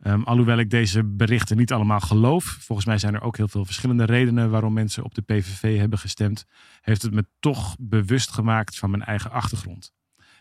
Ehm, 0.00 0.22
alhoewel 0.22 0.58
ik 0.58 0.70
deze 0.70 1.04
berichten 1.04 1.56
niet 1.56 1.72
allemaal 1.72 2.00
geloof. 2.00 2.44
Volgens 2.44 2.86
mij 2.86 2.98
zijn 2.98 3.14
er 3.14 3.20
ook 3.20 3.36
heel 3.36 3.48
veel 3.48 3.64
verschillende 3.64 4.04
redenen 4.04 4.50
waarom 4.50 4.72
mensen 4.72 5.04
op 5.04 5.14
de 5.14 5.22
PVV 5.22 5.78
hebben 5.78 5.98
gestemd. 5.98 6.44
Heeft 6.80 7.02
het 7.02 7.12
me 7.12 7.26
toch 7.40 7.76
bewust 7.80 8.30
gemaakt 8.30 8.78
van 8.78 8.90
mijn 8.90 9.04
eigen 9.04 9.30
achtergrond. 9.30 9.92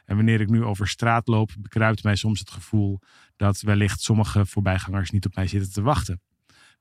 En 0.06 0.16
wanneer 0.16 0.42
ik 0.42 0.50
nu 0.50 0.64
over 0.64 0.88
straat 0.88 1.28
loop, 1.28 1.52
bekruipt 1.60 2.04
mij 2.04 2.16
soms 2.16 2.40
het 2.40 2.50
gevoel 2.50 3.00
dat 3.36 3.62
wellicht 3.62 4.02
sommige 4.02 4.46
voorbijgangers 4.46 5.10
niet 5.10 5.26
op 5.26 5.36
mij 5.36 5.48
zitten 5.48 5.72
te 5.72 5.82
wachten. 5.82 6.22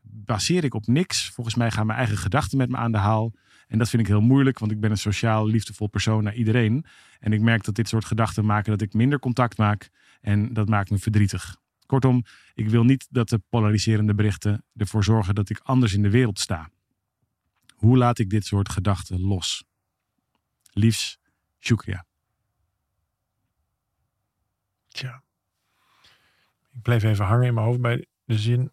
Baseer 0.09 0.65
ik 0.65 0.75
op 0.75 0.87
niks. 0.87 1.31
Volgens 1.31 1.57
mij 1.57 1.71
gaan 1.71 1.87
mijn 1.87 1.99
eigen 1.99 2.17
gedachten 2.17 2.59
met 2.59 2.69
me 2.69 2.77
aan 2.77 2.93
de 2.93 2.99
haal. 2.99 3.33
En 3.67 3.79
dat 3.79 3.89
vind 3.89 4.03
ik 4.03 4.09
heel 4.09 4.21
moeilijk, 4.21 4.59
want 4.59 4.73
ik 4.73 4.81
ben 4.81 4.91
een 4.91 4.97
sociaal, 4.97 5.47
liefdevol 5.47 5.87
persoon 5.87 6.23
naar 6.23 6.35
iedereen. 6.35 6.85
En 7.21 7.33
ik 7.33 7.41
merk 7.41 7.65
dat 7.65 7.75
dit 7.75 7.89
soort 7.89 8.05
gedachten 8.05 8.45
maken 8.45 8.71
dat 8.71 8.81
ik 8.81 8.95
minder 8.95 9.19
contact 9.19 9.59
maak. 9.59 9.91
En 10.21 10.53
dat 10.53 10.69
maakt 10.69 10.91
me 10.91 10.99
verdrietig. 10.99 11.57
Kortom, 11.87 12.25
ik 12.55 12.69
wil 12.69 12.85
niet 12.85 13.07
dat 13.11 13.29
de 13.29 13.39
polariserende 13.49 14.15
berichten 14.15 14.65
ervoor 14.77 15.05
zorgen 15.05 15.35
dat 15.35 15.51
ik 15.51 15.59
anders 15.59 15.93
in 15.93 16.03
de 16.03 16.11
wereld 16.11 16.39
sta. 16.39 16.71
Hoe 17.77 17.97
laat 17.97 18.19
ik 18.19 18.31
dit 18.31 18.47
soort 18.47 18.69
gedachten 18.69 19.21
los? 19.21 19.65
Liefs, 20.73 21.19
Shukria. 21.61 22.05
Tja. 24.89 25.23
Ik 26.73 26.83
bleef 26.83 27.03
even 27.03 27.25
hangen 27.25 27.47
in 27.47 27.55
mijn 27.55 27.67
hoofd 27.67 27.81
bij 27.81 28.07
de 28.25 28.39
zin. 28.39 28.71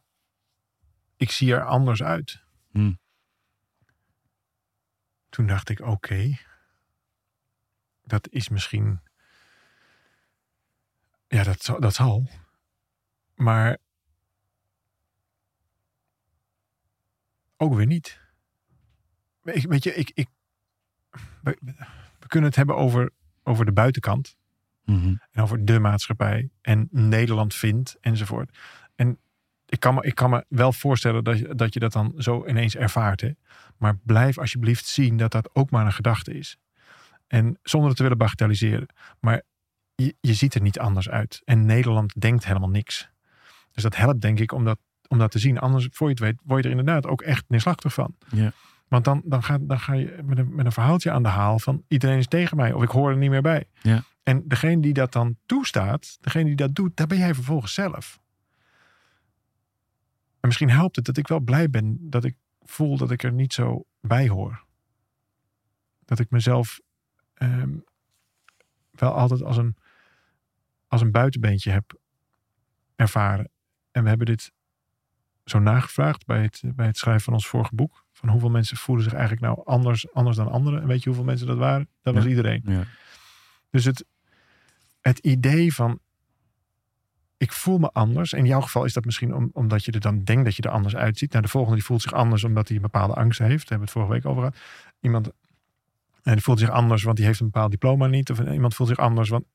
Ik 1.24 1.32
zie 1.32 1.54
er 1.54 1.64
anders 1.66 2.04
uit. 2.04 2.44
Hmm. 2.72 3.00
Toen 5.30 5.48
dacht 5.48 5.70
ik, 5.70 5.80
oké. 5.80 6.38
dat 8.04 8.30
is 8.30 8.50
misschien. 8.50 9.02
Ja, 11.28 11.44
dat, 11.44 11.64
zal- 11.64 11.80
dat 11.80 11.94
zal. 11.94 12.28
Maar. 13.36 13.78
Ook 17.58 17.74
weer 17.74 17.86
niet. 17.86 18.20
Ik, 19.44 19.66
weet 19.68 19.84
je, 19.84 19.94
ik. 19.94 20.12
ik 20.14 20.28
we, 21.42 21.58
we 22.20 22.28
kunnen 22.28 22.50
het 22.50 22.58
hebben 22.58 22.76
over, 22.76 23.12
over 23.44 23.66
de 23.66 23.74
buitenkant 23.74 24.38
Mhm. 24.86 25.16
en 25.32 25.42
over 25.42 25.66
de 25.66 25.80
maatschappij 25.80 26.50
en 26.62 26.88
Nederland 26.92 27.54
vindt 27.56 27.98
enzovoort. 28.02 28.58
En 28.96 29.20
ik 29.74 29.80
kan 29.80 29.94
me, 29.94 30.02
ik 30.04 30.16
kan 30.16 30.30
me 30.30 30.46
wel 30.48 30.74
voorstellen 30.74 31.24
dat 31.24 31.40
je, 31.40 31.56
dat 31.56 31.74
je 31.74 31.80
dat 31.80 31.92
dan 31.92 32.14
zo 32.18 32.46
ineens 32.48 32.76
ervaart. 32.76 33.22
Hè? 33.22 33.32
Maar 33.78 33.98
blijf 34.04 34.38
alsjeblieft 34.38 34.86
zien 34.86 35.18
dat 35.18 35.32
dat 35.32 35.50
ook 35.54 35.70
maar 35.70 35.86
een 35.86 35.94
gedachte 35.94 36.34
is. 36.34 36.58
En 37.28 37.58
zonder 37.64 37.88
het 37.88 37.98
te 37.98 38.04
willen 38.04 38.18
bagatelliseren. 38.18 38.88
Maar 39.20 39.42
je, 39.96 40.16
je 40.22 40.34
ziet 40.34 40.56
er 40.56 40.62
niet 40.62 40.80
anders 40.80 41.10
uit. 41.10 41.42
En 41.46 41.66
Nederland 41.66 42.22
denkt 42.22 42.46
helemaal 42.46 42.70
niks. 42.70 43.10
Dus 43.72 43.84
dat 43.84 43.96
helpt 43.96 44.22
denk 44.22 44.40
ik 44.40 44.52
om 44.52 44.64
dat, 44.64 44.80
om 45.08 45.18
dat 45.18 45.32
te 45.32 45.40
zien. 45.40 45.60
Anders, 45.60 45.88
voor 45.92 46.08
je 46.08 46.14
het 46.14 46.24
weet, 46.24 46.40
word 46.44 46.64
je 46.64 46.70
er 46.70 46.78
inderdaad 46.78 47.08
ook 47.08 47.22
echt 47.22 47.44
neerslachtig 47.48 47.94
van. 47.94 48.16
Ja. 48.30 48.52
Want 48.88 49.06
dan, 49.06 49.22
dan, 49.26 49.44
ga, 49.44 49.58
dan 49.62 49.80
ga 49.80 49.94
je 49.94 50.20
met 50.24 50.38
een, 50.38 50.56
met 50.56 50.66
een 50.66 50.72
verhaaltje 50.72 51.12
aan 51.12 51.24
de 51.24 51.30
haal 51.30 51.60
van 51.60 51.84
iedereen 51.88 52.18
is 52.18 52.28
tegen 52.28 52.58
mij. 52.58 52.74
Of 52.74 52.84
ik 52.84 52.90
hoor 52.90 53.10
er 53.10 53.18
niet 53.18 53.30
meer 53.30 53.42
bij. 53.42 53.66
Ja. 53.82 54.04
En 54.24 54.44
degene 54.48 54.82
die 54.82 54.94
dat 54.94 55.12
dan 55.12 55.38
toestaat, 55.46 56.18
degene 56.22 56.46
die 56.46 56.56
dat 56.56 56.76
doet, 56.76 56.98
daar 56.98 57.08
ben 57.08 57.18
jij 57.18 57.34
vervolgens 57.34 57.74
zelf. 57.74 58.22
En 60.44 60.50
misschien 60.50 60.70
helpt 60.70 60.96
het 60.96 61.06
dat 61.06 61.18
ik 61.18 61.28
wel 61.28 61.40
blij 61.40 61.70
ben 61.70 61.98
dat 62.10 62.24
ik 62.24 62.36
voel 62.62 62.98
dat 62.98 63.12
ik 63.12 63.24
er 63.24 63.32
niet 63.34 63.54
zo 63.54 63.86
bij 64.02 64.28
hoor. 64.28 64.64
Dat 66.06 66.20
ik 66.20 66.30
mezelf 66.30 66.80
ehm, 67.34 67.78
wel 68.92 69.14
altijd 69.14 69.44
als 69.44 69.58
een, 69.58 69.76
als 70.88 71.02
een 71.02 71.12
buitenbeentje 71.12 71.72
heb 71.72 72.00
ervaren. 72.96 73.50
En 73.92 74.04
we 74.04 74.10
hebben 74.10 74.28
dit 74.28 74.52
zo 75.46 75.60
nagevraagd 75.60 76.26
bij 76.26 76.42
het, 76.42 76.62
bij 76.76 76.86
het 76.86 76.98
schrijven 76.98 77.24
van 77.24 77.34
ons 77.34 77.48
vorige 77.48 77.76
boek. 77.76 78.06
Van 78.12 78.30
hoeveel 78.30 78.50
mensen 78.50 78.78
voelen 78.78 79.04
zich 79.04 79.14
eigenlijk 79.14 79.42
nou 79.42 79.66
anders, 79.66 80.14
anders 80.14 80.38
dan 80.38 80.52
anderen. 80.52 80.82
En 80.82 80.88
weet 80.88 81.00
je 81.04 81.06
hoeveel 81.10 81.26
mensen 81.26 81.48
dat 81.48 81.58
waren? 81.58 81.90
Dat 82.02 82.14
was 82.14 82.24
Ja. 82.24 82.30
iedereen. 82.30 82.62
Ja. 82.66 82.84
Dus 83.70 83.86
het, 83.86 84.06
het 85.02 85.20
idee 85.20 85.74
van 85.74 86.00
ik 87.44 87.52
voel 87.52 87.78
me 87.78 87.90
anders. 87.92 88.34
In 88.34 88.46
jouw 88.46 88.62
geval 88.62 88.86
is 88.86 88.94
dat 88.94 89.06
misschien 89.06 89.36
om, 89.36 89.50
omdat 89.54 89.86
je 89.86 89.92
er 89.92 90.00
dan 90.00 90.24
denkt 90.24 90.46
dat 90.46 90.56
je 90.56 90.62
er 90.62 90.70
anders 90.70 90.96
uitziet. 90.96 91.32
Nou, 91.32 91.44
de 91.44 91.50
volgende 91.50 91.76
die 91.76 91.86
voelt 91.86 92.02
zich 92.02 92.14
anders 92.14 92.44
omdat 92.44 92.68
hij 92.68 92.76
een 92.76 92.82
bepaalde 92.82 93.14
angst 93.14 93.40
heeft. 93.40 93.70
Daar 93.70 93.78
hebben 93.78 93.78
we 93.78 93.84
het 93.84 93.92
vorige 93.92 94.12
week 94.12 94.26
over 94.26 94.44
gehad. 94.44 94.58
Iemand 95.00 95.32
en 96.24 96.34
die 96.34 96.42
voelt 96.42 96.60
zich 96.60 96.70
anders, 96.70 97.04
want 97.04 97.18
die 97.18 97.26
heeft 97.26 97.40
een 97.40 97.46
bepaald 97.46 97.72
diploma 97.72 98.08
niet. 98.08 98.32
Of 98.32 98.40
iemand 98.40 98.76
voelt 98.76 98.90
zich 98.90 98.98
anders, 98.98 99.30
want 99.30 99.46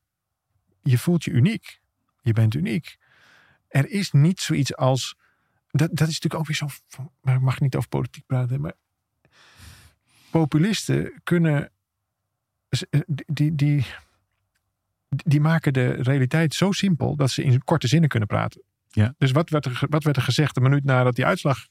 je 0.81 0.97
voelt 0.97 1.23
je 1.23 1.31
uniek. 1.31 1.79
Je 2.21 2.33
bent 2.33 2.53
uniek. 2.53 2.97
Er 3.67 3.89
is 3.89 4.11
niet 4.11 4.39
zoiets 4.39 4.75
als. 4.75 5.15
Dat, 5.71 5.89
dat 5.89 6.07
is 6.07 6.19
natuurlijk 6.19 6.35
ook 6.35 6.47
weer 6.47 6.55
zo. 6.55 6.67
Maar 7.21 7.35
ik 7.35 7.41
mag 7.41 7.59
niet 7.59 7.75
over 7.75 7.89
politiek 7.89 8.25
praten. 8.25 8.61
Maar 8.61 8.73
populisten 10.29 11.21
kunnen. 11.23 11.71
Eh, 12.89 13.01
die, 13.07 13.55
die, 13.55 13.85
die 15.09 15.41
maken 15.41 15.73
de 15.73 15.87
realiteit 15.89 16.53
zo 16.53 16.71
simpel 16.71 17.15
dat 17.15 17.31
ze 17.31 17.43
in 17.43 17.63
korte 17.63 17.87
zinnen 17.87 18.09
kunnen 18.09 18.27
praten. 18.27 18.61
Ja. 18.87 19.13
Dus 19.17 19.31
wat 19.31 19.49
werd, 19.49 19.65
er, 19.65 19.81
wat 19.89 20.03
werd 20.03 20.15
er 20.15 20.21
gezegd 20.21 20.57
een 20.57 20.63
minuut 20.63 20.83
nadat 20.83 21.15
die 21.15 21.25
uitslag 21.25 21.67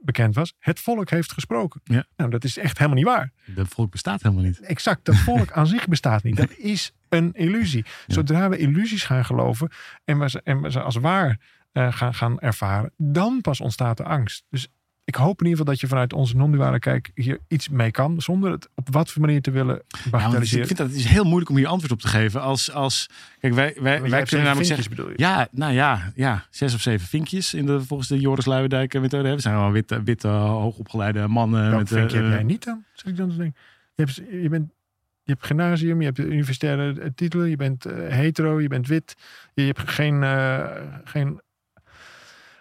bekend 0.00 0.34
was? 0.34 0.54
Het 0.58 0.80
volk 0.80 1.10
heeft 1.10 1.32
gesproken. 1.32 1.80
Ja. 1.84 2.06
Nou, 2.16 2.30
dat 2.30 2.44
is 2.44 2.58
echt 2.58 2.78
helemaal 2.78 2.98
niet 2.98 3.06
waar. 3.06 3.32
Dat 3.44 3.68
volk 3.68 3.90
bestaat 3.90 4.22
helemaal 4.22 4.44
niet. 4.44 4.60
Exact, 4.60 5.04
dat 5.04 5.16
volk 5.16 5.52
aan 5.52 5.66
zich 5.66 5.88
bestaat 5.88 6.22
niet. 6.22 6.36
Dat 6.36 6.56
is 6.56 6.92
een 7.08 7.32
illusie. 7.32 7.84
Zodra 8.06 8.48
we 8.48 8.58
illusies 8.58 9.04
gaan 9.04 9.24
geloven 9.24 9.70
en 10.04 10.18
we 10.18 10.30
ze, 10.30 10.40
en 10.44 10.60
we 10.60 10.70
ze 10.70 10.80
als 10.80 10.96
waar 10.96 11.40
uh, 11.72 11.92
gaan, 11.92 12.14
gaan 12.14 12.40
ervaren, 12.40 12.92
dan 12.96 13.40
pas 13.40 13.60
ontstaat 13.60 13.96
de 13.96 14.04
angst. 14.04 14.44
Dus 14.50 14.68
ik 15.06 15.14
hoop 15.14 15.40
in 15.40 15.46
ieder 15.46 15.58
geval 15.58 15.72
dat 15.72 15.80
je 15.80 15.86
vanuit 15.86 16.12
onze 16.12 16.36
non-duale 16.36 16.78
kijk 16.78 17.10
hier 17.14 17.38
iets 17.48 17.68
mee 17.68 17.90
kan, 17.90 18.20
zonder 18.20 18.50
het 18.50 18.68
op 18.74 18.88
wat 18.90 19.10
voor 19.10 19.22
manier 19.22 19.42
te 19.42 19.50
willen 19.50 19.82
bagatelliseren. 20.10 20.60
ik 20.60 20.66
vind 20.66 20.78
dat 20.78 20.88
het 20.88 20.96
is 20.96 21.04
heel 21.04 21.24
moeilijk 21.24 21.50
om 21.50 21.56
hier 21.56 21.66
antwoord 21.66 21.92
op 21.92 22.00
te 22.00 22.08
geven. 22.08 22.40
Als, 22.40 22.72
als 22.72 23.08
kijk, 23.40 23.54
wij, 23.54 23.76
wij, 23.80 24.00
wij 24.00 24.22
kunnen 24.22 24.46
namelijk 24.46 24.66
zeggen, 24.66 24.90
bedoel 24.90 25.08
je? 25.08 25.14
ja, 25.16 25.48
nou 25.50 25.72
ja, 25.72 26.12
ja, 26.14 26.46
zes 26.50 26.74
of 26.74 26.80
zeven 26.80 27.06
vinkjes 27.06 27.54
in 27.54 27.66
de 27.66 27.80
volgens 27.80 28.08
de 28.08 28.20
Joris 28.20 28.46
Luijendijk 28.46 29.00
methode. 29.00 29.34
We 29.34 29.40
zijn 29.40 29.54
gewoon 29.54 29.72
witte, 29.72 30.02
witte 30.02 30.28
hoogopgeleide 30.28 31.28
mannen. 31.28 31.70
Welk 31.70 31.78
met, 31.78 31.88
vinkje 31.88 32.16
uh, 32.16 32.22
heb 32.22 32.32
jij 32.32 32.42
niet 32.42 32.64
dan? 32.64 32.84
Zal 32.92 33.10
ik 33.10 33.16
dan 33.16 33.28
eens 33.28 33.36
denken? 33.36 33.60
Je, 33.94 34.02
hebt, 34.02 34.16
je 34.42 34.48
bent 34.48 34.74
je 35.22 35.32
hebt 35.32 35.46
gymnasium, 35.46 35.98
je 35.98 36.04
hebt 36.04 36.16
de 36.16 36.26
universitaire 36.26 37.14
titel, 37.14 37.44
je 37.44 37.56
bent 37.56 37.86
uh, 37.86 38.08
hetero, 38.08 38.60
je 38.60 38.68
bent 38.68 38.86
wit, 38.86 39.14
je 39.54 39.62
hebt 39.62 39.90
geen, 39.90 40.22
uh, 40.22 40.66
geen 41.04 41.40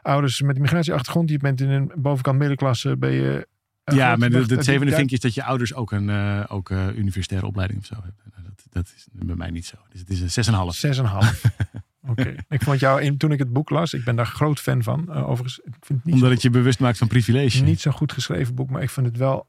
ouders 0.05 0.41
met 0.41 0.55
een 0.55 0.61
migratieachtergrond. 0.61 1.29
Je 1.29 1.37
bent 1.37 1.61
in 1.61 1.69
een 1.69 1.91
bovenkant 1.95 2.37
middenklasse, 2.37 2.97
ben 2.97 3.11
je... 3.11 3.47
Uh, 3.85 3.97
ja, 3.97 4.15
maar 4.15 4.29
het 4.29 4.65
zevende 4.65 4.95
vinkje 4.95 5.15
is 5.15 5.21
dat 5.21 5.33
je 5.33 5.43
ouders 5.43 5.73
ook 5.73 5.91
een 5.91 6.07
uh, 6.07 6.43
ook, 6.47 6.69
uh, 6.69 6.87
universitaire 6.95 7.47
opleiding 7.47 7.79
of 7.79 7.85
zo 7.85 7.93
hebben. 7.93 8.23
Nou, 8.35 8.43
dat, 8.43 8.65
dat 8.69 8.93
is 8.95 9.07
bij 9.11 9.35
mij 9.35 9.49
niet 9.49 9.65
zo. 9.65 9.75
Dus 9.89 9.99
het 9.99 10.09
is 10.09 10.47
een 10.47 10.53
6,5. 10.53 10.97
6,5. 10.99 11.41
Oké. 12.09 12.21
Okay. 12.21 12.39
Ik 12.49 12.61
vond 12.61 12.79
jou, 12.79 13.01
in, 13.01 13.17
toen 13.17 13.31
ik 13.31 13.39
het 13.39 13.53
boek 13.53 13.69
las, 13.69 13.93
ik 13.93 14.03
ben 14.03 14.15
daar 14.15 14.25
groot 14.25 14.59
fan 14.59 14.83
van. 14.83 15.11
overigens, 15.13 15.59
ik 15.59 15.73
vind 15.79 15.99
het 15.99 16.05
niet 16.05 16.13
Omdat 16.13 16.31
het 16.31 16.41
je 16.41 16.49
bewust 16.49 16.79
maakt 16.79 16.97
van 16.97 17.07
privilege. 17.07 17.63
Niet 17.63 17.81
zo 17.81 17.91
goed 17.91 18.11
geschreven 18.11 18.55
boek, 18.55 18.69
maar 18.69 18.81
ik 18.81 18.89
vind 18.89 19.05
het 19.05 19.17
wel 19.17 19.47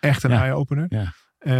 echt 0.00 0.22
een 0.22 0.30
ja. 0.30 0.42
eye-opener. 0.42 0.86
Ja. 0.88 1.12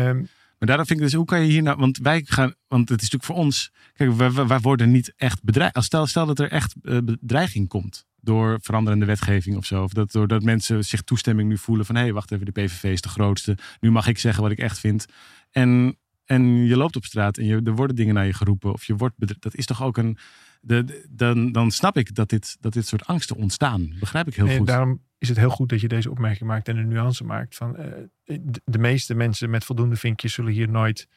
Um, 0.08 0.28
maar 0.58 0.68
daarom 0.68 0.86
vind 0.86 0.98
ik 0.98 1.04
dus, 1.04 1.14
hoe 1.14 1.24
kan 1.24 1.40
je 1.40 1.50
hier 1.50 1.62
nou, 1.62 1.78
want 1.78 1.98
wij 1.98 2.22
gaan, 2.24 2.54
want 2.68 2.88
het 2.88 3.02
is 3.02 3.10
natuurlijk 3.10 3.24
voor 3.24 3.44
ons, 3.44 3.72
kijk, 3.92 4.12
wij, 4.12 4.46
wij 4.46 4.60
worden 4.60 4.90
niet 4.90 5.12
echt 5.16 5.42
bedreigd. 5.42 5.84
Stel, 5.84 6.06
stel 6.06 6.26
dat 6.26 6.38
er 6.38 6.50
echt 6.50 6.74
uh, 6.82 6.98
bedreiging 7.04 7.68
komt 7.68 8.06
door 8.24 8.58
veranderende 8.62 9.04
wetgeving 9.04 9.56
of 9.56 9.64
zo. 9.64 9.82
Of 9.82 9.92
dat, 9.92 10.12
doordat 10.12 10.42
mensen 10.42 10.84
zich 10.84 11.02
toestemming 11.02 11.48
nu 11.48 11.58
voelen 11.58 11.86
van, 11.86 11.94
hé, 11.94 12.02
hey, 12.02 12.12
wacht 12.12 12.32
even, 12.32 12.46
de 12.46 12.52
PVV 12.52 12.84
is 12.84 13.00
de 13.00 13.08
grootste. 13.08 13.56
Nu 13.80 13.90
mag 13.90 14.06
ik 14.06 14.18
zeggen 14.18 14.42
wat 14.42 14.52
ik 14.52 14.58
echt 14.58 14.78
vind. 14.78 15.06
En, 15.50 15.98
en 16.24 16.66
je 16.66 16.76
loopt 16.76 16.96
op 16.96 17.04
straat 17.04 17.38
en 17.38 17.44
je, 17.44 17.60
er 17.64 17.74
worden 17.74 17.96
dingen 17.96 18.14
naar 18.14 18.26
je 18.26 18.34
geroepen. 18.34 18.72
Of 18.72 18.84
je 18.84 18.96
wordt. 18.96 19.42
Dat 19.42 19.54
is 19.54 19.66
toch 19.66 19.82
ook 19.82 19.96
een, 19.96 20.18
de, 20.60 20.84
de, 20.84 21.06
dan, 21.10 21.52
dan 21.52 21.70
snap 21.70 21.96
ik 21.96 22.14
dat 22.14 22.28
dit, 22.28 22.56
dat 22.60 22.72
dit 22.72 22.86
soort 22.86 23.06
angsten 23.06 23.36
ontstaan. 23.36 23.92
Begrijp 23.98 24.26
ik 24.26 24.34
heel 24.34 24.46
en 24.46 24.56
goed. 24.56 24.66
Daarom 24.66 25.02
is 25.18 25.28
het 25.28 25.38
heel 25.38 25.50
goed 25.50 25.68
dat 25.68 25.80
je 25.80 25.88
deze 25.88 26.10
opmerking 26.10 26.48
maakt 26.48 26.68
en 26.68 26.76
een 26.76 26.88
nuance 26.88 27.24
maakt. 27.24 27.56
Van, 27.56 27.80
uh, 27.80 27.86
de, 28.24 28.60
de 28.64 28.78
meeste 28.78 29.14
mensen 29.14 29.50
met 29.50 29.64
voldoende 29.64 29.96
vinkjes 29.96 30.32
zullen 30.32 30.52
hier 30.52 30.68
nooit 30.68 31.08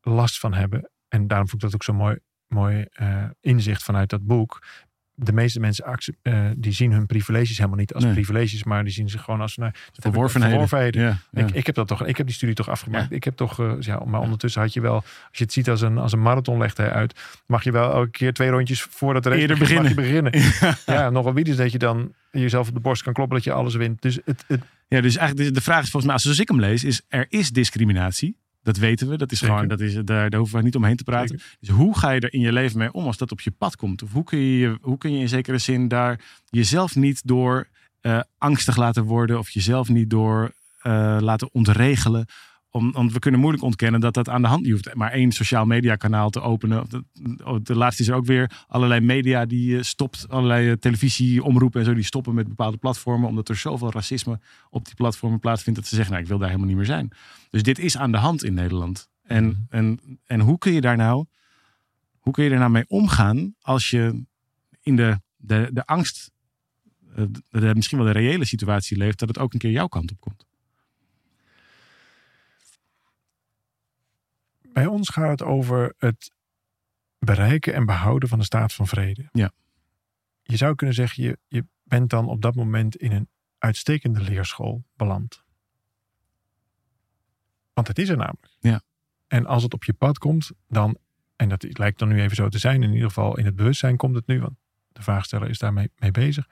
last 0.00 0.38
van 0.38 0.54
hebben. 0.54 0.90
En 1.08 1.26
daarom 1.26 1.48
vond 1.48 1.62
ik 1.62 1.70
dat 1.70 1.74
ook 1.74 1.84
zo 1.84 1.92
mooi, 1.92 2.18
mooi 2.46 2.86
uh, 3.00 3.24
inzicht 3.40 3.82
vanuit 3.82 4.10
dat 4.10 4.26
boek. 4.26 4.62
De 5.16 5.32
meeste 5.32 5.60
mensen 5.60 5.98
uh, 6.22 6.44
die 6.56 6.72
zien 6.72 6.92
hun 6.92 7.06
privileges 7.06 7.56
helemaal 7.56 7.78
niet 7.78 7.94
als 7.94 8.04
Nee. 8.04 8.12
privileges, 8.12 8.64
maar 8.64 8.84
die 8.84 8.92
zien 8.92 9.08
ze 9.08 9.18
gewoon 9.18 9.40
als 9.40 9.56
nou, 9.56 9.72
Verworvenheden. 9.92 10.58
verworvenheden. 10.58 11.02
Ja, 11.02 11.18
ja. 11.40 11.46
Ik, 11.46 11.54
ik 11.54 11.66
heb 11.66 11.74
dat 11.74 11.86
toch, 11.88 12.04
ik 12.06 12.16
heb 12.16 12.26
die 12.26 12.34
studie 12.34 12.54
toch 12.54 12.68
afgemaakt. 12.68 13.10
Ja. 13.10 13.16
Ik 13.16 13.24
heb 13.24 13.36
toch, 13.36 13.60
uh, 13.60 13.72
ja, 13.80 14.02
maar 14.04 14.20
ondertussen 14.20 14.60
had 14.60 14.72
je 14.72 14.80
wel, 14.80 14.94
als 14.94 15.04
je 15.38 15.44
het 15.44 15.52
ziet 15.52 15.68
als 15.70 15.80
een, 15.80 15.98
als 15.98 16.12
een 16.12 16.22
marathon 16.22 16.58
legt 16.58 16.76
hij 16.76 16.90
uit, 16.90 17.20
mag 17.46 17.64
je 17.64 17.72
wel 17.72 17.92
elke 17.92 18.10
keer 18.10 18.32
twee 18.32 18.48
rondjes 18.50 18.82
voordat 18.82 19.22
de 19.22 19.28
race 19.28 19.40
Eerder 19.40 19.58
begint, 19.58 19.80
mag 19.80 19.88
je 19.88 19.94
beginnen. 19.94 20.32
beginnen. 20.32 20.76
Ja, 20.86 21.10
nogal 21.10 21.34
wie 21.34 21.44
is 21.44 21.56
dat 21.56 21.72
je 21.72 21.78
dan 21.78 22.12
jezelf 22.30 22.68
op 22.68 22.74
de 22.74 22.80
borst 22.80 23.02
kan 23.02 23.12
kloppen 23.12 23.36
dat 23.36 23.44
je 23.44 23.52
alles 23.52 23.74
wint. 23.74 24.02
Dus 24.02 24.18
het, 24.24 24.44
het 24.46 24.60
Ja, 24.88 25.00
dus 25.00 25.16
eigenlijk 25.16 25.48
de, 25.48 25.54
de 25.54 25.64
vraag 25.64 25.82
is 25.82 25.90
volgens 25.90 26.12
mij, 26.12 26.20
zoals 26.20 26.38
ik 26.38 26.48
hem 26.48 26.60
lees, 26.60 26.84
is 26.84 27.02
er 27.08 27.26
is 27.28 27.50
discriminatie. 27.50 28.36
Dat 28.64 28.76
weten 28.76 29.08
we. 29.08 29.16
Dat 29.16 29.32
is 29.32 29.38
Zeker. 29.38 29.54
gewoon, 29.54 29.68
dat 29.68 29.80
is, 29.80 29.94
daar, 29.94 30.30
daar 30.30 30.40
hoeven 30.40 30.58
we 30.58 30.64
niet 30.64 30.76
omheen 30.76 30.96
te 30.96 31.04
praten. 31.04 31.40
Dus 31.60 31.68
hoe 31.68 31.98
ga 31.98 32.10
je 32.10 32.20
er 32.20 32.32
in 32.32 32.40
je 32.40 32.52
leven 32.52 32.78
mee 32.78 32.92
om 32.92 33.06
als 33.06 33.16
dat 33.16 33.32
op 33.32 33.40
je 33.40 33.50
pad 33.50 33.76
komt? 33.76 34.02
Of 34.02 34.12
hoe 34.12 34.24
kun 34.24 34.38
je, 34.38 34.78
hoe 34.80 34.98
kun 34.98 35.12
je 35.12 35.18
in 35.18 35.28
zekere 35.28 35.58
zin 35.58 35.88
daar 35.88 36.20
jezelf 36.44 36.94
niet 36.94 37.26
door 37.26 37.68
eh, 38.00 38.20
angstig 38.38 38.76
laten 38.76 39.04
worden 39.04 39.38
of 39.38 39.50
jezelf 39.50 39.88
niet 39.88 40.10
door 40.10 40.52
eh, 40.80 41.16
laten 41.20 41.52
ontregelen? 41.52 42.26
Om, 42.76 42.92
want 42.92 43.12
we 43.12 43.18
kunnen 43.18 43.40
moeilijk 43.40 43.64
ontkennen 43.64 44.00
dat 44.00 44.14
dat 44.14 44.28
aan 44.28 44.42
de 44.42 44.48
hand. 44.48 44.66
Je 44.66 44.72
hoeft 44.72 44.94
maar 44.94 45.10
één 45.12 45.32
sociaal 45.32 45.64
media 45.64 45.96
kanaal 45.96 46.30
te 46.30 46.40
openen. 46.40 46.86
De, 47.62 47.74
laatste 47.74 48.02
is 48.02 48.08
er 48.08 48.14
ook 48.14 48.26
weer 48.26 48.64
allerlei 48.68 49.00
media 49.00 49.44
die 49.46 49.76
eh, 49.76 49.82
stopt. 49.82 50.28
Allerlei 50.28 50.70
eh, 50.70 50.76
televisieomroepen 50.76 51.80
en 51.80 51.86
zo 51.86 51.94
die 51.94 52.04
stoppen 52.04 52.34
met 52.34 52.48
bepaalde 52.48 52.76
platformen. 52.76 53.28
Omdat 53.28 53.48
er 53.48 53.56
zoveel 53.56 53.90
racisme 53.92 54.40
op 54.70 54.84
die 54.84 54.94
platformen 54.94 55.38
plaatsvindt. 55.38 55.78
Dat 55.78 55.88
ze 55.88 55.94
zeggen, 55.94 56.12
nou 56.12 56.24
ik 56.24 56.30
wil 56.30 56.38
daar 56.38 56.48
helemaal 56.48 56.68
niet 56.68 56.78
meer 56.78 56.86
zijn. 56.86 57.10
Dus 57.50 57.62
dit 57.62 57.78
is 57.78 57.96
aan 57.96 58.12
de 58.12 58.18
hand 58.18 58.44
in 58.44 58.54
Nederland. 58.54 59.08
En, 59.22 59.44
Mhm. 59.44 59.54
en, 59.68 60.00
en 60.26 60.40
hoe 60.40 60.58
kun 60.58 60.72
je 60.72 60.80
daar 60.80 60.96
nou, 60.96 61.24
hoe 62.18 62.32
kun 62.32 62.44
je 62.44 62.50
er 62.50 62.58
nou 62.58 62.70
mee 62.70 62.84
omgaan 62.88 63.54
als 63.60 63.90
je 63.90 64.24
in 64.82 64.96
de, 64.96 65.20
de, 65.36 65.70
de 65.72 65.84
angst, 65.86 66.30
eh, 67.14 67.24
de, 67.50 67.60
de- 67.60 67.74
misschien 67.74 67.98
wel 67.98 68.06
de 68.06 68.12
reële 68.12 68.44
situatie 68.44 68.96
leeft, 68.96 69.18
dat 69.18 69.28
het 69.28 69.38
ook 69.38 69.52
een 69.52 69.58
keer 69.58 69.70
jouw 69.70 69.88
kant 69.88 70.10
op 70.10 70.20
komt? 70.20 70.46
Bij 74.74 74.86
ons 74.86 75.08
gaat 75.08 75.30
het 75.30 75.42
over 75.42 75.94
het 75.98 76.32
bereiken 77.18 77.74
en 77.74 77.86
behouden 77.86 78.28
van 78.28 78.38
de 78.38 78.44
staat 78.44 78.72
van 78.72 78.86
vrede. 78.86 79.28
Ja. 79.32 79.52
Je 80.42 80.56
zou 80.56 80.74
kunnen 80.74 80.94
zeggen, 80.94 81.22
je, 81.22 81.38
je 81.48 81.66
bent 81.82 82.10
dan 82.10 82.28
op 82.28 82.42
dat 82.42 82.54
moment 82.54 82.96
in 82.96 83.12
een 83.12 83.28
uitstekende 83.58 84.20
leerschool 84.20 84.84
beland. 84.96 85.44
Want 87.72 87.88
het 87.88 87.98
is 87.98 88.08
er 88.08 88.16
namelijk. 88.16 88.56
Ja. 88.60 88.82
En 89.26 89.46
als 89.46 89.62
het 89.62 89.74
op 89.74 89.84
je 89.84 89.92
pad 89.92 90.18
komt, 90.18 90.50
dan, 90.68 90.98
en 91.36 91.48
dat 91.48 91.78
lijkt 91.78 91.98
dan 91.98 92.08
nu 92.08 92.20
even 92.20 92.36
zo 92.36 92.48
te 92.48 92.58
zijn, 92.58 92.82
in 92.82 92.92
ieder 92.92 93.08
geval 93.08 93.38
in 93.38 93.44
het 93.44 93.56
bewustzijn 93.56 93.96
komt 93.96 94.14
het 94.14 94.26
nu, 94.26 94.40
want 94.40 94.56
de 94.88 95.02
vraagsteller 95.02 95.48
is 95.48 95.58
daarmee 95.58 95.90
mee 95.96 96.10
bezig. 96.10 96.48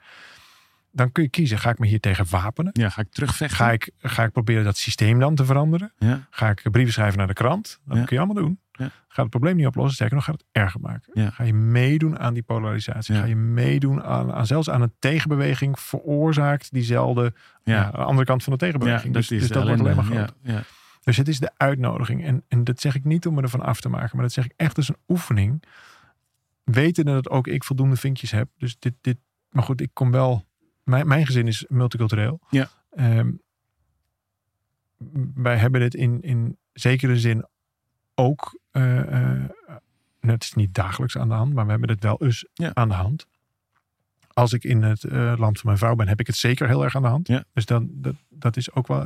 Dan 0.95 1.11
kun 1.11 1.23
je 1.23 1.29
kiezen, 1.29 1.59
ga 1.59 1.69
ik 1.69 1.79
me 1.79 1.87
hier 1.87 1.99
tegen 1.99 2.25
wapenen? 2.29 2.71
Ja, 2.73 2.89
ga 2.89 3.01
ik 3.01 3.11
terugvechten? 3.11 3.57
Ga 3.57 3.71
ik, 3.71 3.91
ga 3.97 4.23
ik 4.23 4.31
proberen 4.31 4.63
dat 4.63 4.77
systeem 4.77 5.19
dan 5.19 5.35
te 5.35 5.45
veranderen? 5.45 5.91
Ja, 5.97 6.27
Ga 6.29 6.49
ik 6.49 6.71
brieven 6.71 6.93
schrijven 6.93 7.17
naar 7.17 7.27
de 7.27 7.33
krant? 7.33 7.79
Dat 7.85 7.97
Ja. 7.97 8.03
kun 8.03 8.15
je 8.17 8.23
allemaal 8.23 8.43
doen. 8.43 8.59
Ja. 8.71 8.85
Gaat 8.85 8.91
het 9.25 9.29
probleem 9.29 9.55
niet 9.55 9.65
oplossen. 9.65 9.93
Sterker 9.95 10.15
nog, 10.15 10.25
gaat 10.25 10.35
het 10.35 10.45
erger 10.51 10.79
maken. 10.79 11.31
Ga 11.33 11.43
je 11.43 11.53
meedoen 11.53 12.19
aan 12.19 12.33
die 12.33 12.43
polarisatie. 12.43 13.15
Ga 13.15 13.25
je 13.25 13.35
meedoen 13.35 14.03
aan, 14.03 14.33
aan 14.33 14.45
zelfs 14.45 14.69
aan 14.69 14.81
een 14.81 14.93
tegenbeweging 14.99 15.79
veroorzaakt 15.79 16.71
diezelfde 16.73 17.33
ja. 17.63 17.87
andere 17.89 18.25
kant 18.25 18.43
van 18.43 18.53
de 18.53 18.59
tegenbeweging. 18.59 19.13
dus 19.13 19.31
is 19.31 19.39
dus 19.39 19.49
dat 19.49 19.63
wordt 19.63 19.79
alleen 19.79 19.95
maar 19.95 20.05
groter. 20.05 20.65
Dus 21.03 21.17
het 21.17 21.27
is 21.27 21.39
de 21.39 21.51
uitnodiging. 21.57 22.23
En, 22.23 22.43
en 22.47 22.63
dat 22.63 22.81
zeg 22.81 22.95
ik 22.95 23.03
niet 23.03 23.27
om 23.27 23.33
me 23.33 23.41
ervan 23.41 23.61
af 23.61 23.81
te 23.81 23.89
maken. 23.89 24.09
Maar 24.13 24.25
dat 24.25 24.33
zeg 24.33 24.45
ik 24.45 24.53
echt 24.55 24.77
als 24.77 24.89
een 24.89 24.97
oefening. 25.07 25.63
Weten 26.63 27.05
dat 27.05 27.29
ook 27.29 27.47
ik 27.47 27.63
voldoende 27.63 27.95
vinkjes 27.95 28.31
heb. 28.31 28.49
Dus 28.57 28.75
dit, 28.79 28.93
dit 29.01 29.17
maar 29.49 29.63
goed, 29.63 29.81
ik 29.81 29.89
kom 29.93 30.11
wel... 30.11 30.45
Mijn, 30.83 31.07
mijn 31.07 31.25
gezin 31.25 31.47
is 31.47 31.65
multicultureel. 31.69 32.39
Ja. 32.49 32.69
Ehm, 32.91 33.31
wij 35.33 35.57
hebben 35.57 35.81
het 35.81 35.93
in, 35.95 36.21
in 36.21 36.57
zekere 36.73 37.19
zin 37.19 37.45
ook... 38.15 38.59
nou, 38.71 40.33
het 40.35 40.43
is 40.43 40.53
niet 40.53 40.73
dagelijks 40.73 41.17
aan 41.17 41.27
de 41.27 41.33
hand. 41.33 41.53
Maar 41.53 41.65
we 41.65 41.71
hebben 41.71 41.89
het 41.89 42.03
wel 42.03 42.21
eens 42.21 42.47
Ja. 42.53 42.71
aan 42.73 42.87
de 42.87 42.93
hand. 42.95 43.27
Als 44.33 44.53
ik 44.53 44.63
in 44.63 44.81
het 44.81 45.03
eh, 45.03 45.33
land 45.37 45.55
van 45.57 45.65
mijn 45.65 45.77
vrouw 45.77 45.95
ben, 45.95 46.07
heb 46.07 46.19
ik 46.19 46.27
het 46.27 46.35
zeker 46.35 46.67
heel 46.67 46.83
erg 46.83 46.95
aan 46.95 47.01
de 47.01 47.07
hand. 47.07 47.27
Ja. 47.27 47.43
Dus 47.53 47.65
dan, 47.65 47.89
dat, 47.91 48.15
dat 48.29 48.57
is 48.57 48.71
ook 48.73 48.87
wel... 48.87 49.03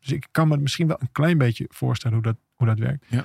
dus 0.00 0.12
ik 0.12 0.26
kan 0.30 0.48
me 0.48 0.56
misschien 0.56 0.86
wel 0.86 0.96
een 1.00 1.12
klein 1.12 1.38
beetje 1.38 1.66
voorstellen 1.68 2.16
hoe 2.16 2.26
dat, 2.26 2.36
hoe 2.54 2.66
dat 2.66 2.78
werkt. 2.78 3.06
Ja. 3.08 3.24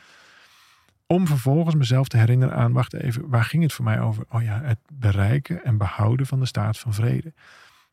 Om 1.06 1.28
vervolgens 1.28 1.76
mezelf 1.76 2.08
te 2.08 2.18
herinneren 2.18 2.56
aan, 2.56 2.72
wacht 2.72 2.94
even, 2.94 3.30
waar 3.30 3.44
ging 3.44 3.64
het 3.64 3.74
voor 3.74 3.86
mij 3.86 4.00
over? 4.00 4.26
Oh 4.30 4.44
ja, 4.44 4.62
het 4.62 4.80
bereiken 4.94 5.64
en 5.64 5.78
behouden 5.78 6.26
van 6.26 6.40
de 6.40 6.46
staat 6.46 6.78
van 6.80 6.94
vrede. 6.94 7.34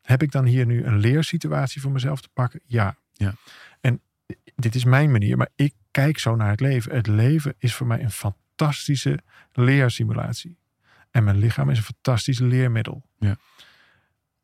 Heb 0.05 0.23
ik 0.23 0.31
dan 0.33 0.45
hier 0.45 0.67
nu 0.67 0.85
een 0.85 0.99
leersituatie 0.99 1.81
voor 1.81 1.90
mezelf 1.93 2.21
te 2.21 2.29
pakken? 2.33 2.61
Ja. 2.64 2.97
Ja. 3.12 3.35
En 3.81 4.01
dit 4.57 4.75
is 4.75 4.85
mijn 4.85 5.11
manier, 5.11 5.37
maar 5.37 5.49
ik 5.55 5.75
kijk 5.90 6.19
zo 6.19 6.37
naar 6.37 6.51
het 6.51 6.61
leven. 6.61 6.95
Het 6.95 7.07
leven 7.07 7.55
is 7.59 7.75
voor 7.75 7.87
mij 7.87 8.03
een 8.03 8.11
fantastische 8.11 9.19
leersimulatie. 9.53 10.57
En 11.11 11.25
mijn 11.25 11.38
lichaam 11.38 11.71
is 11.71 11.79
een 11.79 11.85
fantastisch 11.85 12.38
leermiddel. 12.38 13.03
Ja. 13.19 13.37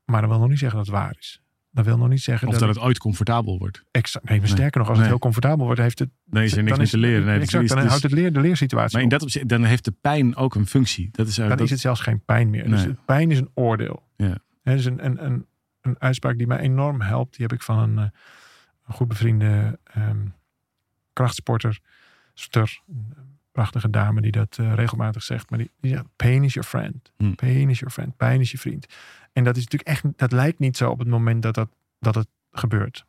Maar 0.05 0.21
dat 0.21 0.31
wil 0.31 0.39
nog 0.39 0.49
niet 0.49 0.59
zeggen 0.59 0.79
dat 0.79 0.87
het 0.87 0.97
waar 0.97 1.17
is. 1.19 1.41
Dat 1.73 1.85
wil 1.85 1.97
nog 1.99 2.09
niet 2.09 2.23
zeggen 2.23 2.47
Of 2.49 2.53
dat, 2.55 2.63
dat 2.63 2.75
het 2.75 2.85
ooit 2.85 2.99
comfortabel 2.99 3.59
wordt. 3.59 3.85
exact. 3.91 4.25
Nee, 4.29 4.39
maar 4.39 4.47
Nee. 4.49 4.57
sterker 4.57 4.79
nog, 4.79 4.89
als 4.89 4.99
Nee. 4.99 5.07
het 5.07 5.17
heel 5.17 5.23
comfortabel 5.23 5.65
wordt, 5.65 5.81
heeft 5.81 5.99
het. 5.99 6.11
Nee, 6.25 6.45
is 6.45 6.57
er 6.57 6.63
niks 6.63 6.77
meer 6.77 6.85
is 6.85 6.91
te 6.91 6.99
leren. 6.99 7.25
Nee, 7.25 7.41
exact, 7.41 7.69
dan 7.69 7.79
Dus- 7.79 7.87
houdt 7.87 8.03
het 8.03 8.13
leer, 8.13 8.33
de 8.33 8.41
leersituatie. 8.41 8.93
maar 8.95 9.03
in 9.03 9.09
dat 9.09 9.23
opzicht, 9.23 9.49
dan 9.49 9.65
heeft 9.65 9.85
de 9.85 9.95
pijn 10.01 10.37
ook 10.37 10.55
een 10.55 10.67
functie. 10.67 11.09
Dat 11.13 11.29
is, 11.29 11.35
dan 11.35 11.49
dat, 11.49 11.61
is 11.61 11.71
het 11.71 11.81
zelfs 11.81 12.01
geen 12.01 12.25
pijn 12.25 12.51
meer. 12.51 12.69
Dus 12.69 12.87
pijn 13.07 13.31
is 13.31 13.39
een 13.39 13.51
oordeel. 13.55 14.03
Ja. 14.17 14.39
Hè, 14.63 14.77
dus 14.77 14.85
een, 14.85 15.05
een, 15.05 15.25
een, 15.25 15.47
een 15.91 16.01
uitspraak 16.01 16.39
die 16.39 16.47
mij 16.47 16.59
enorm 16.59 17.01
helpt. 17.01 17.37
Die 17.37 17.47
heb 17.47 17.53
ik 17.53 17.63
van 17.63 17.79
een, 17.79 17.99
eh, 17.99 18.11
een 18.87 18.95
goed 18.95 19.09
bevriende 19.09 19.79
ehm, 19.85 20.27
krachtsporter. 21.13 21.81
Ster, 22.35 22.81
een 22.89 23.39
prachtige 23.53 23.91
dame 23.91 24.21
die 24.21 24.33
dat 24.33 24.57
eh, 24.59 24.75
regelmatig 24.75 25.23
zegt. 25.23 25.51
Maar 25.51 25.59
die, 25.59 25.71
die 25.81 25.91
zegt, 25.91 26.07
pain 26.17 26.45
is 26.45 26.55
your 26.55 26.69
friend. 26.69 27.13
Hm. 27.17 27.35
Pain 27.35 27.71
is 27.71 27.79
your 27.79 27.95
friend. 27.95 28.17
Pijn 28.17 28.41
is 28.41 28.51
je 28.51 28.59
vriend. 28.59 28.87
En 29.33 29.45
dat 29.45 29.57
is 29.57 29.65
natuurlijk 29.65 29.91
echt, 29.91 30.19
dat 30.19 30.33
lijkt 30.33 30.59
niet 30.59 30.77
zo 30.77 30.91
op 30.91 30.99
het 30.99 31.09
moment 31.09 31.43
dat, 31.43 31.55
dat, 31.55 31.69
dat 31.99 32.15
het 32.15 32.29
gebeurt. 32.53 33.07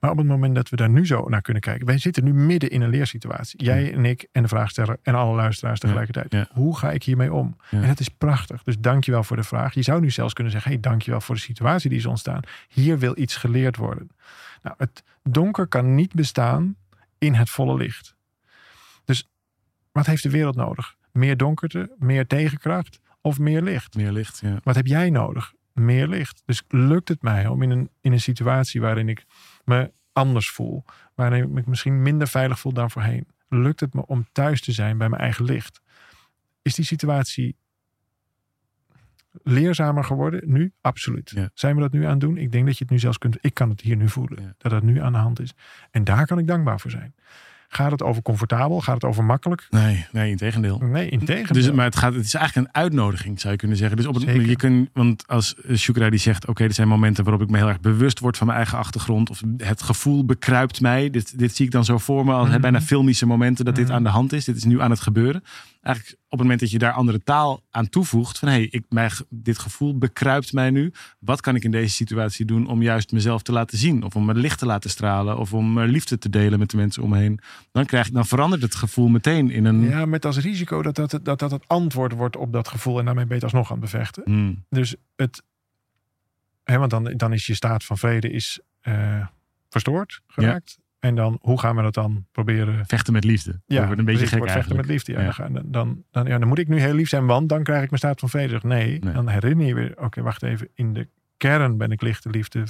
Maar 0.00 0.10
op 0.10 0.16
het 0.16 0.26
moment 0.26 0.54
dat 0.54 0.68
we 0.68 0.76
daar 0.76 0.90
nu 0.90 1.06
zo 1.06 1.28
naar 1.28 1.42
kunnen 1.42 1.62
kijken. 1.62 1.86
Wij 1.86 1.98
zitten 1.98 2.24
nu 2.24 2.32
midden 2.32 2.70
in 2.70 2.80
een 2.80 2.90
leersituatie. 2.90 3.64
Jij 3.64 3.92
en 3.92 4.04
ik 4.04 4.28
en 4.32 4.42
de 4.42 4.48
vraagsteller 4.48 4.98
en 5.02 5.14
alle 5.14 5.34
luisteraars 5.34 5.80
tegelijkertijd. 5.80 6.32
ja. 6.32 6.48
Hoe 6.52 6.76
ga 6.76 6.90
ik 6.90 7.02
hiermee 7.02 7.32
om? 7.32 7.56
Ja. 7.70 7.80
En 7.80 7.88
dat 7.88 8.00
is 8.00 8.08
prachtig. 8.08 8.62
Dus 8.62 8.78
dankjewel 8.78 9.24
voor 9.24 9.36
de 9.36 9.42
vraag. 9.42 9.74
Je 9.74 9.82
zou 9.82 10.00
nu 10.00 10.10
zelfs 10.10 10.32
kunnen 10.32 10.52
zeggen. 10.52 10.70
Hey, 10.70 10.80
dankjewel 10.80 11.20
voor 11.20 11.34
de 11.34 11.40
situatie 11.40 11.90
die 11.90 11.98
is 11.98 12.06
ontstaan. 12.06 12.40
Hier 12.68 12.98
wil 12.98 13.18
iets 13.18 13.36
geleerd 13.36 13.76
worden. 13.76 14.10
Nou, 14.62 14.74
het 14.78 15.02
donker 15.22 15.66
kan 15.66 15.94
niet 15.94 16.14
bestaan 16.14 16.76
in 17.18 17.34
het 17.34 17.50
volle 17.50 17.76
licht. 17.76 18.16
Dus 19.04 19.28
wat 19.92 20.06
heeft 20.06 20.22
de 20.22 20.30
wereld 20.30 20.56
nodig? 20.56 20.94
Meer 21.12 21.36
donkerte, 21.36 21.94
meer 21.98 22.26
tegenkracht 22.26 23.00
of 23.20 23.38
meer 23.38 23.62
licht? 23.62 23.96
meer 23.96 24.12
licht. 24.12 24.40
Ja. 24.40 24.58
Wat 24.62 24.74
heb 24.74 24.86
jij 24.86 25.10
nodig? 25.10 25.52
Meer 25.72 26.08
licht. 26.08 26.42
Dus 26.46 26.62
lukt 26.68 27.08
het 27.08 27.22
mij 27.22 27.46
om 27.46 27.62
in 27.62 27.70
een, 27.70 27.90
in 28.00 28.12
een 28.12 28.20
situatie 28.20 28.80
waarin 28.80 29.08
ik 29.08 29.24
me 29.68 29.92
anders 30.12 30.50
voel, 30.50 30.84
waarin 31.14 31.42
ik 31.42 31.48
me 31.48 31.62
misschien 31.66 32.02
minder 32.02 32.28
veilig 32.28 32.58
voel 32.58 32.72
dan 32.72 32.90
voorheen, 32.90 33.26
lukt 33.48 33.80
het 33.80 33.94
me 33.94 34.06
om 34.06 34.26
thuis 34.32 34.60
te 34.60 34.72
zijn 34.72 34.98
bij 34.98 35.08
mijn 35.08 35.22
eigen 35.22 35.44
licht? 35.44 35.80
Is 36.62 36.74
die 36.74 36.84
situatie 36.84 37.56
leerzamer 39.42 40.04
geworden 40.04 40.40
nu? 40.44 40.72
Absoluut. 40.80 41.30
Ja. 41.30 41.50
Zijn 41.54 41.74
we 41.74 41.80
dat 41.80 41.92
nu 41.92 42.04
aan 42.04 42.10
het 42.10 42.20
doen? 42.20 42.36
Ik 42.36 42.52
denk 42.52 42.66
dat 42.66 42.78
je 42.78 42.84
het 42.84 42.92
nu 42.92 42.98
zelfs 42.98 43.18
kunt. 43.18 43.38
Ik 43.40 43.54
kan 43.54 43.68
het 43.68 43.80
hier 43.80 43.96
nu 43.96 44.08
voelen. 44.08 44.42
Ja. 44.42 44.54
Dat 44.58 44.72
het 44.72 44.82
nu 44.82 45.00
aan 45.00 45.12
de 45.12 45.18
hand 45.18 45.40
is. 45.40 45.54
En 45.90 46.04
daar 46.04 46.26
kan 46.26 46.38
ik 46.38 46.46
dankbaar 46.46 46.80
voor 46.80 46.90
zijn. 46.90 47.14
Gaat 47.70 47.90
het 47.90 48.02
over 48.02 48.22
comfortabel? 48.22 48.80
Gaat 48.80 48.94
het 48.94 49.04
over 49.04 49.24
makkelijk? 49.24 49.66
Nee, 49.70 50.06
nee, 50.12 50.30
in 50.30 50.36
tegendeel. 50.36 50.78
Nee, 50.78 51.08
in 51.08 51.24
tegendeel. 51.24 51.62
Dus, 51.62 51.72
maar 51.72 51.84
het, 51.84 51.96
gaat, 51.96 52.14
het 52.14 52.24
is 52.24 52.34
eigenlijk 52.34 52.66
een 52.66 52.74
uitnodiging, 52.82 53.40
zou 53.40 53.52
je 53.52 53.58
kunnen 53.58 53.76
zeggen. 53.76 53.96
Dus 53.96 54.06
op 54.06 54.14
het, 54.14 54.22
Zeker. 54.22 54.46
je 54.48 54.56
kunt, 54.56 54.88
want 54.92 55.26
als 55.26 55.54
Shukra 55.76 56.10
die 56.10 56.18
zegt, 56.18 56.46
oké, 56.46 56.64
er 56.64 56.72
zijn 56.72 56.88
momenten 56.88 57.24
waarop 57.24 57.42
ik 57.42 57.50
me 57.50 57.56
heel 57.56 57.68
erg 57.68 57.80
bewust 57.80 58.18
word 58.20 58.36
van 58.36 58.46
mijn 58.46 58.58
eigen 58.58 58.78
achtergrond. 58.78 59.30
Of 59.30 59.42
het 59.56 59.82
gevoel 59.82 60.24
bekruipt 60.24 60.80
mij. 60.80 61.10
Dit, 61.10 61.38
dit 61.38 61.56
zie 61.56 61.66
ik 61.66 61.72
dan 61.72 61.84
zo 61.84 61.98
voor 61.98 62.24
me 62.24 62.32
als 62.32 62.48
Mhm. 62.48 62.60
bijna 62.60 62.80
filmische 62.80 63.26
momenten 63.26 63.64
dat 63.64 63.74
dit 63.76 63.84
Mhm. 63.86 63.94
aan 63.94 64.02
de 64.02 64.08
hand 64.08 64.32
is. 64.32 64.44
Dit 64.44 64.56
is 64.56 64.64
nu 64.64 64.80
aan 64.80 64.90
het 64.90 65.00
gebeuren. 65.00 65.42
Eigenlijk 65.80 66.16
op 66.24 66.30
het 66.30 66.40
moment 66.40 66.60
dat 66.60 66.70
je 66.70 66.78
daar 66.78 66.92
andere 66.92 67.22
taal 67.22 67.62
aan 67.70 67.88
toevoegt. 67.88 68.38
Van 68.38 68.48
hé, 68.48 68.54
hey, 68.54 68.68
ik, 68.70 68.84
mij, 68.88 69.10
dit 69.28 69.58
gevoel 69.58 69.98
bekruipt 69.98 70.52
mij 70.52 70.70
nu. 70.70 70.92
Wat 71.18 71.40
kan 71.40 71.54
ik 71.54 71.64
in 71.64 71.70
deze 71.70 71.94
situatie 71.94 72.44
doen 72.44 72.66
om 72.66 72.82
juist 72.82 73.12
mezelf 73.12 73.42
te 73.42 73.52
laten 73.52 73.78
zien? 73.78 74.02
Of 74.02 74.16
om 74.16 74.24
mijn 74.24 74.38
licht 74.38 74.58
te 74.58 74.66
laten 74.66 74.90
stralen? 74.90 75.38
Of 75.38 75.52
om 75.52 75.78
eh, 75.78 75.88
liefde 75.88 76.18
te 76.18 76.28
delen 76.28 76.58
met 76.58 76.70
de 76.70 76.76
mensen 76.76 77.02
om 77.02 77.10
me 77.10 77.18
heen? 77.18 77.40
Dan, 77.72 77.84
krijg, 77.84 78.10
dan 78.10 78.26
verandert 78.26 78.62
het 78.62 78.74
gevoel 78.74 79.08
meteen 79.08 79.50
in 79.50 79.64
een... 79.64 79.80
Ja, 79.80 80.06
met 80.06 80.24
als 80.24 80.38
risico 80.38 80.82
dat 80.82 80.94
dat, 80.94 81.20
dat 81.22 81.38
dat 81.38 81.50
het 81.50 81.68
antwoord 81.68 82.12
wordt 82.12 82.36
op 82.36 82.52
dat 82.52 82.68
gevoel 82.68 82.98
en 82.98 83.04
daarmee 83.04 83.26
ben 83.26 83.38
je 83.38 83.44
het 83.44 83.52
alsnog 83.54 83.70
aan 83.70 83.80
het 83.80 83.90
bevechten. 83.90 84.22
Hmm. 84.24 84.64
Dus 84.68 84.96
het, 85.16 85.42
hè, 86.64 86.78
want 86.78 86.90
dan, 86.90 87.04
dan 87.04 87.32
is 87.32 87.46
je 87.46 87.54
staat 87.54 87.84
van 87.84 87.98
vrede 87.98 88.30
is 88.30 88.60
eh, 88.80 89.26
verstoord 89.68 90.20
geraakt. 90.26 90.78
En 90.98 91.14
dan, 91.14 91.38
hoe 91.40 91.58
gaan 91.60 91.76
we 91.76 91.82
dat 91.82 91.94
dan 91.94 92.26
proberen? 92.32 92.86
Vechten 92.86 93.12
met 93.12 93.24
liefde. 93.24 93.60
Ja, 93.66 93.76
dat 93.76 93.84
wordt 93.84 93.98
een 94.00 94.04
beetje 94.06 94.26
gek 94.26 94.38
wordt 94.38 94.52
vechten 94.52 94.76
eigenlijk. 94.76 95.06
met 95.06 95.06
liefde. 95.06 95.12
Ja, 95.12 95.46
Ja. 95.46 95.60
Dan, 95.60 95.70
dan, 95.72 96.04
dan, 96.10 96.26
ja, 96.26 96.38
dan 96.38 96.48
moet 96.48 96.58
ik 96.58 96.68
nu 96.68 96.80
heel 96.80 96.94
lief 96.94 97.08
zijn, 97.08 97.26
want 97.26 97.48
dan 97.48 97.62
krijg 97.62 97.82
ik 97.82 97.88
mijn 97.88 98.00
staat 98.00 98.20
van 98.20 98.28
vrede. 98.28 98.48
Zeg, 98.48 98.62
Nee, 98.62 98.98
Nee. 98.98 99.14
dan 99.14 99.28
herinner 99.28 99.66
je 99.66 99.74
weer, 99.74 99.92
oké, 100.00 100.22
wacht 100.22 100.42
even. 100.42 100.68
In 100.74 100.92
de 100.92 101.08
kern 101.36 101.76
ben 101.76 101.90
ik 101.90 102.02
lichte 102.02 102.30
liefde, 102.30 102.64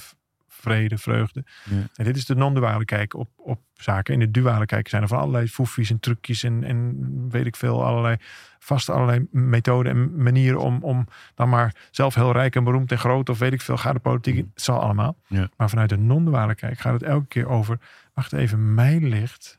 vrede, 0.60 0.98
vreugde. 0.98 1.44
Ja. 1.70 1.88
En 1.94 2.04
dit 2.04 2.16
is 2.16 2.24
de 2.24 2.34
non-duale 2.34 2.84
kijk 2.84 3.14
op, 3.14 3.28
op 3.36 3.60
zaken. 3.74 4.14
In 4.14 4.20
de 4.20 4.30
duale 4.30 4.66
kijk 4.66 4.88
zijn 4.88 5.02
er 5.02 5.08
van 5.08 5.18
allerlei 5.18 5.48
foefjes 5.48 5.90
en 5.90 6.00
trucjes 6.00 6.42
en, 6.42 6.64
en 6.64 6.96
weet 7.30 7.46
ik 7.46 7.56
veel, 7.56 7.84
allerlei 7.84 8.16
vast 8.58 8.88
allerlei 8.88 9.26
methoden 9.30 9.92
en 9.92 10.22
manieren 10.22 10.60
om, 10.60 10.82
om 10.82 11.06
dan 11.34 11.48
maar 11.48 11.74
zelf 11.90 12.14
heel 12.14 12.32
rijk 12.32 12.56
en 12.56 12.64
beroemd 12.64 12.92
en 12.92 12.98
groot 12.98 13.28
of 13.28 13.38
weet 13.38 13.52
ik 13.52 13.60
veel, 13.60 13.76
ga 13.76 13.92
de 13.92 13.98
politiek 13.98 14.36
in. 14.36 14.50
Het 14.54 14.62
zal 14.62 14.80
allemaal. 14.80 15.16
Ja. 15.26 15.48
Maar 15.56 15.68
vanuit 15.68 15.88
de 15.88 15.98
non-duale 15.98 16.54
kijk 16.54 16.78
gaat 16.78 16.92
het 16.92 17.02
elke 17.02 17.26
keer 17.26 17.48
over, 17.48 17.78
wacht 18.14 18.32
even, 18.32 18.74
mijn 18.74 19.08
licht 19.08 19.58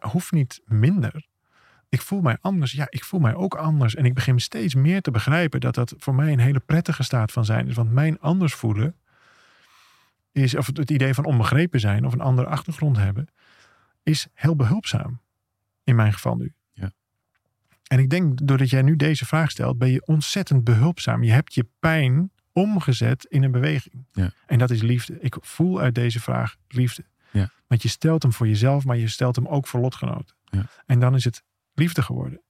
hoeft 0.00 0.32
niet 0.32 0.60
minder. 0.64 1.26
Ik 1.88 2.00
voel 2.00 2.20
mij 2.20 2.38
anders. 2.40 2.72
Ja, 2.72 2.86
ik 2.88 3.04
voel 3.04 3.20
mij 3.20 3.34
ook 3.34 3.54
anders. 3.54 3.94
En 3.94 4.04
ik 4.04 4.14
begin 4.14 4.40
steeds 4.40 4.74
meer 4.74 5.02
te 5.02 5.10
begrijpen 5.10 5.60
dat 5.60 5.74
dat 5.74 5.94
voor 5.98 6.14
mij 6.14 6.32
een 6.32 6.38
hele 6.38 6.60
prettige 6.60 7.02
staat 7.02 7.32
van 7.32 7.44
zijn 7.44 7.68
is. 7.68 7.74
Want 7.74 7.92
mijn 7.92 8.20
anders 8.20 8.54
voelen 8.54 8.94
is, 10.32 10.54
of 10.54 10.66
het, 10.66 10.90
idee 10.90 11.14
van 11.14 11.24
onbegrepen 11.24 11.80
zijn 11.80 12.06
of 12.06 12.12
een 12.12 12.20
andere 12.20 12.48
achtergrond 12.48 12.96
hebben, 12.96 13.28
is 14.02 14.26
heel 14.34 14.56
behulpzaam. 14.56 15.20
In 15.84 15.96
mijn 15.96 16.12
geval 16.12 16.36
nu. 16.36 16.52
Ja. 16.72 16.92
En 17.86 17.98
ik 17.98 18.10
denk, 18.10 18.46
doordat 18.46 18.70
jij 18.70 18.82
nu 18.82 18.96
deze 18.96 19.26
vraag 19.26 19.50
stelt, 19.50 19.78
ben 19.78 19.90
je 19.90 20.06
ontzettend 20.06 20.64
behulpzaam. 20.64 21.22
Je 21.22 21.32
hebt 21.32 21.54
je 21.54 21.66
pijn 21.78 22.30
omgezet 22.52 23.24
in 23.24 23.42
een 23.42 23.50
beweging. 23.50 24.06
Ja. 24.12 24.32
En 24.46 24.58
dat 24.58 24.70
is 24.70 24.82
liefde. 24.82 25.20
Ik 25.20 25.36
voel 25.40 25.80
uit 25.80 25.94
deze 25.94 26.20
vraag 26.20 26.56
liefde. 26.68 27.04
Ja. 27.30 27.50
Want 27.66 27.82
je 27.82 27.88
stelt 27.88 28.22
hem 28.22 28.32
voor 28.32 28.48
jezelf, 28.48 28.84
maar 28.84 28.96
je 28.96 29.08
stelt 29.08 29.36
hem 29.36 29.46
ook 29.46 29.66
voor 29.66 29.80
lotgenoten. 29.80 30.36
Ja. 30.44 30.66
En 30.86 31.00
dan 31.00 31.14
is 31.14 31.24
het 31.24 31.42
liefde 31.74 32.02
geworden. 32.02 32.40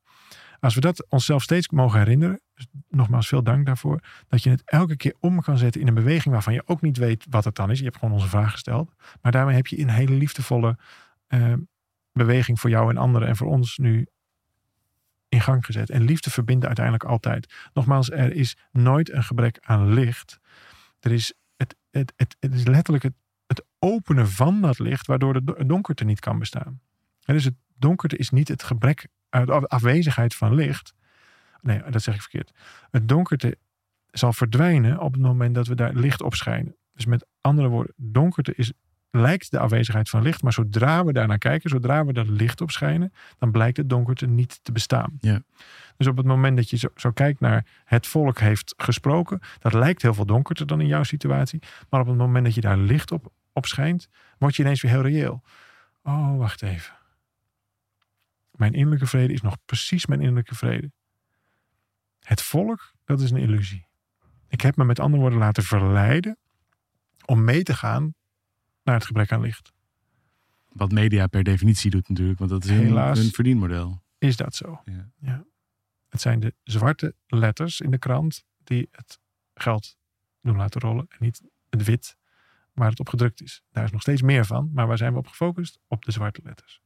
Als 0.62 0.74
we 0.74 0.80
dat 0.80 1.06
onszelf 1.08 1.42
steeds 1.42 1.68
mogen 1.68 1.98
herinneren, 1.98 2.40
dus 2.54 2.66
nogmaals 2.88 3.28
veel 3.28 3.42
dank 3.42 3.66
daarvoor, 3.66 4.00
dat 4.28 4.42
je 4.42 4.50
het 4.50 4.62
elke 4.64 4.96
keer 4.96 5.14
om 5.20 5.40
kan 5.40 5.58
zetten 5.58 5.80
in 5.80 5.86
een 5.88 5.94
beweging 5.94 6.34
waarvan 6.34 6.54
je 6.54 6.62
ook 6.66 6.80
niet 6.80 6.96
weet 6.96 7.26
wat 7.30 7.44
het 7.44 7.54
dan 7.54 7.70
is. 7.70 7.78
Je 7.78 7.84
hebt 7.84 7.96
gewoon 7.96 8.14
onze 8.14 8.28
vraag 8.28 8.50
gesteld. 8.50 8.94
Maar 9.22 9.32
daarmee 9.32 9.54
heb 9.54 9.66
je 9.66 9.78
een 9.78 9.88
hele 9.88 10.14
liefdevolle 10.14 10.78
eh, 11.26 11.52
beweging 12.12 12.60
voor 12.60 12.70
jou 12.70 12.90
en 12.90 12.96
anderen 12.96 13.28
en 13.28 13.36
voor 13.36 13.46
ons 13.46 13.78
nu 13.78 14.06
in 15.28 15.40
gang 15.40 15.64
gezet. 15.64 15.90
En 15.90 16.02
liefde 16.02 16.30
verbindt 16.30 16.66
uiteindelijk 16.66 17.04
altijd. 17.04 17.54
Nogmaals, 17.72 18.10
er 18.10 18.32
is 18.32 18.56
nooit 18.70 19.12
een 19.12 19.24
gebrek 19.24 19.58
aan 19.60 19.92
licht. 19.92 20.38
Er 21.00 21.12
is 21.12 21.34
het, 21.56 21.76
het, 21.90 22.12
het, 22.16 22.36
het 22.40 22.54
is 22.54 22.66
letterlijk 22.66 23.04
het, 23.04 23.14
het 23.46 23.64
openen 23.78 24.28
van 24.28 24.60
dat 24.60 24.78
licht, 24.78 25.06
waardoor 25.06 25.44
do- 25.44 25.64
donkerte 25.66 26.04
niet 26.04 26.20
kan 26.20 26.38
bestaan. 26.38 26.80
En 27.24 27.34
dus 27.34 27.44
het 27.44 27.56
donkerte 27.74 28.16
is 28.16 28.30
niet 28.30 28.48
het 28.48 28.62
gebrek, 28.62 29.08
de 29.40 29.66
afwezigheid 29.66 30.34
van 30.34 30.54
licht. 30.54 30.94
Nee, 31.60 31.82
dat 31.90 32.02
zeg 32.02 32.14
ik 32.14 32.20
verkeerd. 32.20 32.52
Het 32.90 33.08
donkerte 33.08 33.56
zal 34.10 34.32
verdwijnen 34.32 35.00
op 35.00 35.12
het 35.12 35.22
moment 35.22 35.54
dat 35.54 35.66
we 35.66 35.74
daar 35.74 35.94
licht 35.94 36.22
op 36.22 36.34
schijnen. 36.34 36.76
Dus 36.94 37.06
met 37.06 37.26
andere 37.40 37.68
woorden, 37.68 37.94
donkerte 37.96 38.52
is, 38.56 38.72
lijkt 39.10 39.50
de 39.50 39.58
afwezigheid 39.58 40.10
van 40.10 40.22
licht, 40.22 40.42
maar 40.42 40.52
zodra 40.52 41.04
we 41.04 41.12
daarnaar 41.12 41.38
kijken, 41.38 41.70
zodra 41.70 42.04
we 42.04 42.12
dat 42.12 42.28
licht 42.28 42.60
op 42.60 42.70
schijnen, 42.70 43.12
dan 43.38 43.50
blijkt 43.50 43.76
het 43.76 43.88
donkerte 43.88 44.26
niet 44.26 44.58
te 44.62 44.72
bestaan. 44.72 45.18
Ja. 45.20 45.42
Dus 45.96 46.06
op 46.06 46.16
het 46.16 46.26
moment 46.26 46.56
dat 46.56 46.70
je 46.70 46.76
zo, 46.76 46.88
zo 46.96 47.10
kijkt 47.10 47.40
naar 47.40 47.66
het 47.84 48.06
volk 48.06 48.38
heeft 48.38 48.74
gesproken, 48.76 49.40
dat 49.58 49.72
lijkt 49.72 50.02
heel 50.02 50.14
veel 50.14 50.26
donkerder 50.26 50.66
dan 50.66 50.80
in 50.80 50.86
jouw 50.86 51.02
situatie. 51.02 51.62
Maar 51.90 52.00
op 52.00 52.06
het 52.06 52.16
moment 52.16 52.44
dat 52.44 52.54
je 52.54 52.60
daar 52.60 52.78
licht 52.78 53.12
op, 53.12 53.32
op 53.52 53.66
schijnt, 53.66 54.08
word 54.38 54.56
je 54.56 54.62
ineens 54.62 54.82
weer 54.82 54.90
heel 54.90 55.02
reëel. 55.02 55.42
Oh, 56.02 56.38
wacht 56.38 56.62
even. 56.62 56.94
Mijn 58.62 58.74
innerlijke 58.74 59.06
vrede 59.06 59.32
is 59.32 59.40
nog 59.40 59.56
precies 59.64 60.06
mijn 60.06 60.20
innerlijke 60.20 60.54
vrede. 60.54 60.92
Het 62.20 62.42
volk, 62.42 62.92
dat 63.04 63.20
is 63.20 63.30
een 63.30 63.36
illusie. 63.36 63.86
Ik 64.48 64.60
heb 64.60 64.76
me 64.76 64.84
met 64.84 65.00
andere 65.00 65.22
woorden 65.22 65.38
laten 65.38 65.62
verleiden 65.62 66.38
om 67.26 67.44
mee 67.44 67.62
te 67.62 67.74
gaan 67.74 68.14
naar 68.82 68.94
het 68.94 69.04
gebrek 69.04 69.32
aan 69.32 69.40
licht. 69.40 69.72
Wat 70.68 70.92
media 70.92 71.26
per 71.26 71.42
definitie 71.42 71.90
doet 71.90 72.08
natuurlijk. 72.08 72.38
Want 72.38 72.50
dat 72.50 72.64
is 72.64 72.70
Helaas. 72.70 73.18
een 73.18 73.30
verdienmodel. 73.32 74.02
Is 74.18 74.36
dat 74.36 74.54
zo? 74.54 74.82
Ja. 75.20 75.44
Het 76.08 76.20
zijn 76.20 76.40
de 76.40 76.54
zwarte 76.62 77.14
letters 77.26 77.80
in 77.80 77.90
de 77.90 77.98
krant 77.98 78.44
die 78.64 78.88
het 78.90 79.20
geld 79.54 79.96
doen 80.40 80.56
laten 80.56 80.80
rollen. 80.80 81.06
En 81.08 81.18
niet 81.20 81.42
het 81.70 81.84
wit 81.84 82.16
waar 82.72 82.90
het 82.90 83.00
op 83.00 83.08
gedrukt 83.08 83.42
is. 83.42 83.62
Daar 83.70 83.84
is 83.84 83.90
nog 83.90 84.00
steeds 84.00 84.22
meer 84.22 84.44
van. 84.44 84.70
Maar 84.72 84.86
waar 84.86 84.98
zijn 84.98 85.12
we 85.12 85.18
op 85.18 85.26
gefocust? 85.26 85.78
Op 85.86 86.04
de 86.04 86.12
zwarte 86.12 86.40
letters. 86.44 86.80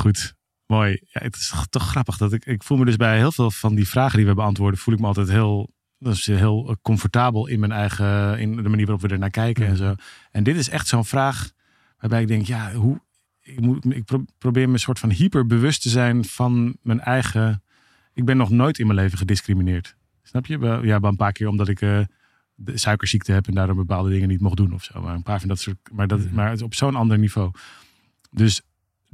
Goed, 0.00 0.34
mooi. 0.66 0.90
Ja, 1.06 1.20
het 1.22 1.36
is 1.36 1.48
toch- 1.48 1.66
toch 1.66 1.88
grappig 1.88 2.16
dat 2.16 2.32
ik, 2.32 2.44
ik 2.46 2.62
voel 2.62 2.78
me 2.78 2.84
dus 2.84 2.96
bij 2.96 3.16
heel 3.16 3.32
veel 3.32 3.50
van 3.50 3.74
die 3.74 3.88
vragen 3.88 4.16
die 4.18 4.26
we 4.26 4.34
beantwoorden, 4.34 4.80
voel 4.80 4.94
ik 4.94 5.00
me 5.00 5.06
altijd 5.06 5.28
heel, 5.28 5.70
dat 5.98 6.14
is 6.14 6.26
heel 6.26 6.68
eh, 6.68 6.74
comfortabel 6.82 7.46
in 7.46 7.60
mijn 7.60 7.72
eigen, 7.72 8.38
in 8.38 8.56
de 8.56 8.68
manier 8.68 8.86
waarop 8.86 9.00
we 9.02 9.08
er 9.08 9.18
naar 9.18 9.30
kijken 9.30 9.64
en 9.66 9.72
Mhm. 9.72 9.82
zo. 9.82 9.94
En 10.30 10.42
dit 10.44 10.56
is 10.56 10.68
echt 10.68 10.86
zo'n 10.88 11.04
vraag 11.04 11.50
waarbij 11.98 12.22
ik 12.22 12.28
denk, 12.28 12.46
ja, 12.46 12.72
hoe, 12.72 13.00
ik, 13.40 13.60
moet, 13.60 13.84
ik 13.94 14.04
pro- 14.04 14.24
probeer 14.38 14.66
me 14.66 14.72
een 14.72 14.78
soort 14.78 14.98
van 14.98 15.10
hyperbewust 15.10 15.82
te 15.82 15.88
zijn 15.88 16.24
van 16.24 16.76
mijn 16.82 17.00
eigen. 17.00 17.62
Ik 18.14 18.24
ben 18.24 18.36
nog 18.36 18.50
nooit 18.50 18.78
in 18.78 18.86
mijn 18.86 18.98
leven 18.98 19.18
gediscrimineerd. 19.18 19.96
Snap 20.22 20.46
je? 20.46 20.80
Ja, 20.82 20.98
een 21.02 21.16
paar 21.16 21.32
keer 21.32 21.48
omdat 21.48 21.68
ik 21.68 21.80
eh, 21.80 22.00
de 22.54 22.78
suikerziekte 22.78 23.32
heb 23.32 23.46
en 23.46 23.54
daardoor 23.54 23.76
bepaalde 23.76 24.10
dingen 24.10 24.28
niet 24.28 24.40
mocht 24.40 24.56
doen 24.56 24.72
of 24.74 24.84
zo. 24.84 25.00
Maar 25.02 25.14
een 25.14 25.22
paar 25.22 25.38
van 25.40 25.48
dat 25.48 25.60
soort. 25.60 25.76
Maar, 25.92 26.06
dat, 26.06 26.18
Mhm. 26.24 26.34
maar 26.34 26.60
op 26.62 26.74
zo'n 26.74 26.94
ander 26.94 27.18
niveau. 27.18 27.50
Dus, 28.30 28.62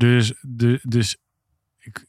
dus, 0.01 0.35
de, 0.41 0.81
dus 0.83 1.17
ik, 1.79 2.07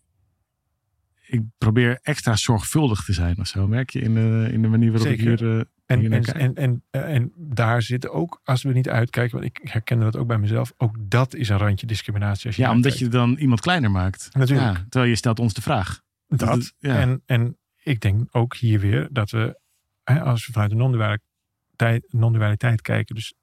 ik 1.22 1.42
probeer 1.58 2.00
extra 2.02 2.36
zorgvuldig 2.36 3.04
te 3.04 3.14
zijn 3.14 3.40
of 3.40 3.48
zo. 3.48 3.68
Merk 3.68 3.90
je 3.90 4.00
in 4.02 4.14
de, 4.14 4.50
in 4.52 4.62
de 4.62 4.68
manier 4.68 4.92
waarop 4.92 5.08
Zeker. 5.08 5.32
ik 5.32 5.40
hier. 5.40 5.58
eh, 5.60 5.64
En, 5.86 6.12
en, 6.12 6.24
en, 6.24 6.56
en, 6.56 6.84
en 6.92 7.32
daar 7.38 7.82
zitten 7.82 8.12
ook, 8.12 8.42
als 8.44 8.64
we 8.64 8.74
niet 8.74 8.90
uitkijken, 8.90 9.40
want 9.40 9.50
ik 9.58 9.70
herkende 9.70 10.04
dat 10.04 10.16
ook 10.16 10.28
bij 10.28 10.38
mezelf, 10.38 10.74
ook 10.78 10.96
dat 11.00 11.34
is 11.36 11.50
een 11.50 11.58
randje 11.58 11.88
discriminatie. 11.88 12.46
Als 12.48 12.56
je 12.56 12.62
ja, 12.62 12.72
omdat 12.72 13.00
je 13.00 13.08
dan 13.08 13.36
iemand 13.38 13.60
kleiner 13.62 13.92
maakt. 13.92 14.30
Natuurlijk. 14.32 14.78
Ja, 14.78 14.86
terwijl 14.90 15.12
je 15.12 15.18
stelt 15.18 15.40
ons 15.40 15.54
de 15.54 15.62
vraag. 15.62 16.02
dat. 16.28 16.40
dat- 16.40 16.74
ja. 16.80 17.00
en, 17.00 17.22
en 17.26 17.58
ik 17.84 18.02
denk 18.02 18.28
ook 18.36 18.56
hier 18.56 18.80
weer 18.80 19.08
dat 19.12 19.32
we, 19.32 19.60
hè, 20.04 20.22
als 20.22 20.46
we 20.46 20.52
vanuit 20.52 20.70
de 20.72 20.76
non-dualiteit, 20.78 22.06
non-dualiteit 22.14 22.82
kijken, 22.82 23.16
dus 23.16 23.34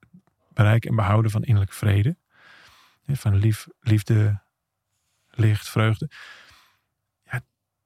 bereik 0.53 0.85
en 0.85 0.95
behouden 0.97 1.31
van 1.31 1.43
innerlijke 1.43 1.75
vrede, 1.77 2.17
van 3.16 3.37
lief, 3.37 3.66
liefde, 3.81 4.42
licht, 5.31 5.68
vreugde. 5.68 6.11
Ja, 7.31 7.40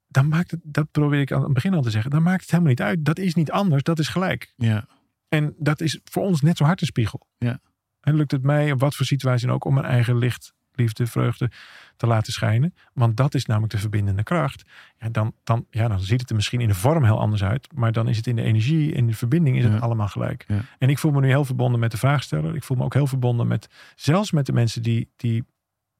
dan 0.08 0.28
maakt 0.28 0.50
het, 0.50 0.61
dat 0.62 0.90
probeer 0.90 1.20
ik 1.20 1.32
aan 1.32 1.42
het 1.42 1.52
begin 1.52 1.74
al 1.74 1.82
te 1.82 1.90
zeggen, 1.90 2.11
dan 2.11 2.22
maakt 2.22 2.40
het 2.40 2.50
helemaal 2.50 2.70
niet 2.70 2.82
uit. 2.82 3.04
Dat 3.04 3.18
is 3.18 3.35
niet 3.35 3.50
anders, 3.50 3.82
dat 3.82 3.98
is 3.98 4.08
gelijk. 4.08 4.52
Ja, 4.56 4.87
En 5.28 5.54
dat 5.58 5.80
is 5.80 6.00
voor 6.04 6.22
ons 6.22 6.40
net 6.40 6.56
zo 6.56 6.64
hard 6.64 6.80
een 6.80 6.87
spiegel. 6.87 7.26
Ja. 7.38 7.61
En 8.00 8.14
lukt 8.14 8.30
het 8.30 8.42
mij, 8.42 8.72
op 8.72 8.80
wat 8.80 8.94
voor 8.94 9.06
situatie 9.06 9.50
ook, 9.50 9.64
om 9.64 9.74
mijn 9.74 9.87
eigen 9.87 10.16
licht, 10.16 10.54
liefde, 10.72 11.06
vreugde 11.06 11.50
te 11.96 12.06
laten 12.06 12.32
schijnen. 12.32 12.74
Want 12.92 13.16
dat 13.16 13.35
is 13.35 13.46
namelijk 13.46 13.72
de 13.72 13.78
verbindende 13.78 14.22
kracht. 14.22 14.62
Ja, 14.98 15.08
dan, 15.08 15.35
dan, 15.44 15.66
ja, 15.70 15.88
dan 15.88 16.00
ziet 16.00 16.20
het 16.20 16.30
er 16.30 16.37
misschien 16.37 16.61
in 16.61 16.68
de 16.68 16.74
vorm 16.74 17.04
heel 17.04 17.20
anders 17.20 17.44
uit. 17.44 17.68
Maar 17.74 17.92
dan 17.92 18.08
is 18.08 18.16
het 18.16 18.26
in 18.26 18.37
de 18.37 18.42
energie, 18.42 18.92
in 18.92 19.06
de 19.06 19.14
verbinding 19.14 19.56
is 19.56 19.64
Ja. 19.64 19.70
het 19.70 19.82
allemaal 19.82 20.08
gelijk. 20.08 20.44
Ja. 20.48 20.61
En 20.78 20.88
ik 20.88 20.98
voel 20.98 21.12
me 21.12 21.20
nu 21.20 21.26
heel 21.28 21.44
verbonden 21.44 21.80
met 21.80 21.90
de 21.90 21.96
vraagsteller. 21.96 22.54
Ik 22.54 22.64
voel 22.64 22.76
me 22.76 22.85
ook 22.85 22.94
heel 22.94 23.06
verbonden 23.06 23.46
met, 23.46 23.68
zelfs 23.96 24.30
met 24.30 24.46
de 24.46 24.52
mensen 24.52 24.82
die, 24.82 25.11
die 25.16 25.44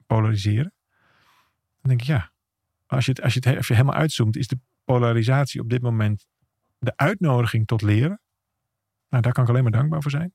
polariseren. 0.07 0.73
Dan 1.81 1.89
denk 1.89 2.01
ik, 2.01 2.07
ja, 2.07 2.31
als 2.85 3.05
je, 3.05 3.11
het, 3.11 3.21
als, 3.21 3.33
je 3.33 3.39
het, 3.43 3.57
als 3.57 3.67
je 3.67 3.73
helemaal 3.73 3.95
uitzoomt, 3.95 4.37
is 4.37 4.47
de 4.47 4.59
polarisatie 4.85 5.61
op 5.61 5.69
dit 5.69 5.81
moment 5.81 6.27
de 6.79 6.93
uitnodiging 6.95 7.67
tot 7.67 7.81
leren. 7.81 8.21
Nou, 9.09 9.23
daar 9.23 9.33
kan 9.33 9.43
ik 9.43 9.49
alleen 9.49 9.63
maar 9.63 9.71
dankbaar 9.71 10.01
voor 10.01 10.11
zijn. 10.11 10.33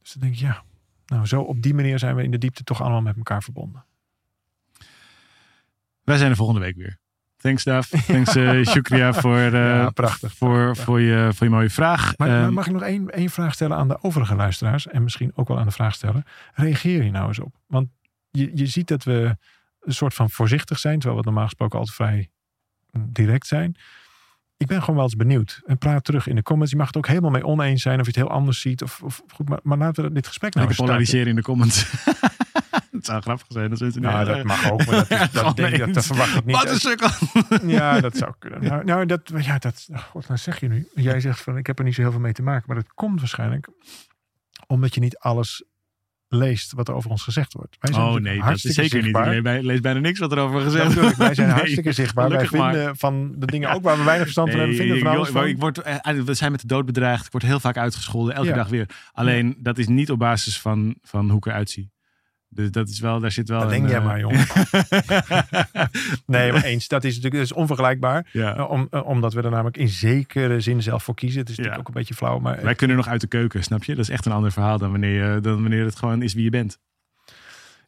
Dus 0.00 0.12
dan 0.12 0.22
denk 0.22 0.34
ik, 0.34 0.40
ja, 0.40 0.64
nou 1.06 1.26
zo 1.26 1.40
op 1.40 1.62
die 1.62 1.74
manier 1.74 1.98
zijn 1.98 2.16
we 2.16 2.22
in 2.22 2.30
de 2.30 2.38
diepte 2.38 2.64
toch 2.64 2.80
allemaal 2.80 3.00
met 3.02 3.16
elkaar 3.16 3.42
verbonden. 3.42 3.84
wij 6.04 6.16
zijn 6.16 6.30
er 6.30 6.36
volgende 6.36 6.60
week 6.60 6.76
weer. 6.76 6.98
Thanks, 7.36 7.64
Daf. 7.64 7.88
Thanks, 7.88 8.34
eh 8.36 8.62
Shukriya, 8.72 9.12
voor, 9.12 9.36
eh, 9.38 9.52
Ja, 9.52 9.90
prachtig. 9.90 10.34
voor, 10.34 10.48
Prachtig. 10.62 10.84
voor, 10.84 11.00
je, 11.00 11.28
voor 11.34 11.46
je 11.46 11.52
mooie 11.52 11.70
vraag. 11.70 12.16
Maar, 12.18 12.28
Ehm, 12.44 12.52
mag 12.52 12.66
ik 12.66 12.72
nog 12.72 12.82
één, 12.82 13.10
één 13.10 13.30
vraag 13.30 13.54
stellen 13.54 13.76
aan 13.76 13.88
de 13.88 14.02
overige 14.02 14.34
luisteraars 14.34 14.86
en 14.86 15.02
misschien 15.02 15.32
ook 15.34 15.48
wel 15.48 15.58
aan 15.58 15.64
de 15.66 15.70
vraagsteller? 15.72 16.22
Reageer 16.54 17.02
hier 17.02 17.10
nou 17.10 17.26
eens 17.28 17.38
op. 17.38 17.54
Want 17.66 17.88
je, 18.30 18.50
je 18.54 18.66
ziet 18.66 18.88
dat 18.88 19.04
we 19.04 19.36
een 19.80 19.94
soort 19.94 20.14
van 20.14 20.30
voorzichtig 20.30 20.78
zijn, 20.78 20.98
terwijl 20.98 21.20
we 21.20 21.26
normaal 21.26 21.44
gesproken 21.44 21.78
altijd 21.78 21.96
vrij 21.96 22.30
mm, 22.90 23.08
direct 23.12 23.46
zijn. 23.46 23.76
Ik 24.56 24.66
ben 24.66 24.80
gewoon 24.80 24.94
wel 24.94 25.04
eens 25.04 25.16
benieuwd. 25.16 25.60
En 25.66 25.78
praat 25.78 26.04
terug 26.04 26.26
in 26.26 26.34
de 26.34 26.42
comments. 26.42 26.72
Je 26.72 26.78
mag 26.78 26.86
het 26.86 26.96
ook 26.96 27.06
helemaal 27.06 27.30
mee 27.30 27.44
oneens 27.46 27.82
zijn 27.82 27.94
of 28.00 28.06
je 28.06 28.12
het 28.12 28.20
heel 28.20 28.30
anders 28.36 28.60
ziet. 28.60 28.82
Of, 28.82 29.02
of 29.02 29.22
goed, 29.34 29.48
maar, 29.48 29.58
maar 29.62 29.78
laten 29.78 30.04
we 30.04 30.12
dit 30.12 30.26
gesprek 30.26 30.54
nou 30.54 30.66
eens 30.68 30.76
polariseren 30.76 31.26
in 31.28 31.36
de 31.36 31.42
comments. 31.42 31.86
Het 32.90 33.06
zou 33.12 33.22
grappig 33.22 33.46
zijn 33.48 33.70
het 33.70 33.80
nu- 33.80 34.00
Nou, 34.00 34.24
dat 34.24 34.42
mag 34.44 34.70
ook. 34.70 34.86
Maar 34.86 34.94
dat, 35.08 35.10
is- 35.10 35.30
dat, 35.42 35.56
denk 35.56 35.72
ik, 35.72 35.78
dat, 35.78 35.94
dat 35.94 36.06
verwacht 36.06 36.34
ik 36.36 36.44
niet. 36.44 36.56
Wat 36.56 36.68
een 36.70 36.80
sukkel. 36.80 37.08
Ja, 37.76 38.00
dat 38.00 38.16
zou 38.16 38.32
kunnen. 38.38 38.62
Nou, 38.64 38.84
nou 38.84 39.06
dat, 39.06 39.30
ja, 39.38 39.58
dat, 39.58 39.86
oh 39.92 39.98
god, 39.98 40.28
nou 40.28 40.38
zeg 40.40 40.60
je 40.60 40.68
nu. 40.68 40.88
Jij 40.94 41.20
zegt 41.20 41.40
van, 41.40 41.56
ik 41.56 41.66
heb 41.66 41.78
er 41.78 41.84
niet 41.84 41.94
zo 41.94 42.00
heel 42.00 42.10
veel 42.10 42.20
mee 42.20 42.32
te 42.32 42.42
maken. 42.42 42.64
Maar 42.66 42.76
dat 42.76 42.92
komt 42.94 43.20
waarschijnlijk 43.20 43.68
omdat 44.66 44.94
je 44.94 45.00
niet 45.00 45.18
alles 45.18 45.64
leest 46.34 46.72
wat 46.72 46.88
er 46.88 46.94
over 46.94 47.10
ons 47.10 47.22
gezegd 47.22 47.52
wordt. 47.52 47.76
Wij 47.80 47.92
zijn 47.92 48.06
Oh 48.06 48.14
nee, 48.20 48.40
dat 48.42 48.54
is 48.54 48.60
zeker 48.62 48.82
niet. 48.82 48.90
zichtbaar. 49.04 49.42
Bij- 49.42 49.62
lees 49.62 49.80
bijna 49.80 50.00
niks 50.00 50.18
wat 50.18 50.32
er 50.32 50.38
over 50.38 50.60
gezegd 50.60 50.96
ik, 50.96 51.14
wij 51.16 51.34
zijn 51.34 51.48
Nee, 51.48 51.56
hartstikke 51.56 51.92
zichtbaar. 51.92 52.28
Wij 52.28 52.48
maar. 52.52 52.72
vinden 52.72 52.96
van 52.96 53.32
de 53.36 53.46
dingen 53.46 53.72
ook 53.72 53.82
waar 53.82 53.96
we 53.96 54.02
weinig 54.04 54.22
verstand 54.24 54.50
van 54.50 54.58
hebben, 54.58 54.76
Nee, 54.76 54.86
vinden 54.86 55.04
van 55.04 55.12
ik- 55.12 55.18
alles 55.18 55.30
maar 55.32 55.42
van. 55.42 55.50
ik 55.50 55.58
word, 55.60 55.78
eh, 55.78 55.96
we 56.24 56.34
zijn 56.34 56.50
met 56.50 56.60
de 56.60 56.66
dood 56.66 56.86
bedreigd. 56.86 57.26
Ik 57.26 57.32
word 57.32 57.44
heel 57.44 57.60
vaak 57.60 57.76
uitgescholden, 57.76 58.34
elke 58.34 58.48
Ja. 58.48 58.54
dag 58.54 58.68
weer. 58.68 58.88
Alleen, 59.12 59.56
dat 59.58 59.78
is 59.78 59.86
niet 59.88 60.10
op 60.10 60.18
basis 60.18 60.60
van, 60.60 60.94
van 61.02 61.28
hoe 61.28 61.36
ik 61.38 61.46
eruit 61.46 61.70
zie. 61.70 61.92
Dus 62.54 62.70
dat 62.70 62.88
is 62.88 63.00
wel, 63.00 63.20
daar 63.20 63.32
zit 63.32 63.48
wel 63.48 63.60
Dat 63.60 63.72
een, 63.72 63.76
denk 63.78 63.88
jij 63.88 63.98
eh, 63.98 64.04
maar, 64.04 64.20
jongen. 64.20 64.46
Nee, 66.26 66.52
maar 66.52 66.64
eens. 66.64 66.88
Dat 66.88 67.04
is 67.04 67.08
natuurlijk 67.14 67.34
dat 67.34 67.44
is 67.44 67.52
onvergelijkbaar. 67.52 68.26
ja. 68.32 68.56
Eh, 68.56 68.70
Om, 68.70 68.86
eh, 68.90 69.06
omdat 69.06 69.32
we 69.32 69.42
er 69.42 69.50
namelijk 69.50 69.76
in 69.76 69.88
zekere 69.88 70.60
zin 70.60 70.82
zelf 70.82 71.02
voor 71.04 71.14
kiezen. 71.14 71.40
Het 71.40 71.48
is 71.48 71.56
natuurlijk 71.56 71.76
Ja. 71.82 71.88
ook 71.88 71.94
een 71.94 72.00
beetje 72.00 72.14
flauw. 72.14 72.38
Maar 72.38 72.62
Wij 72.62 72.74
kunnen 72.74 72.96
nog 72.96 73.08
uit 73.08 73.20
de 73.20 73.26
keuken, 73.26 73.62
snap 73.62 73.84
je? 73.84 73.94
Dat 73.94 74.04
is 74.04 74.10
echt 74.10 74.26
een 74.26 74.32
ander 74.32 74.52
verhaal 74.52 74.78
dan 74.78 74.90
wanneer, 74.90 75.42
dan 75.42 75.60
wanneer 75.60 75.84
het 75.84 75.96
gewoon 75.96 76.22
is 76.22 76.34
wie 76.34 76.44
je 76.44 76.50
bent. 76.50 76.78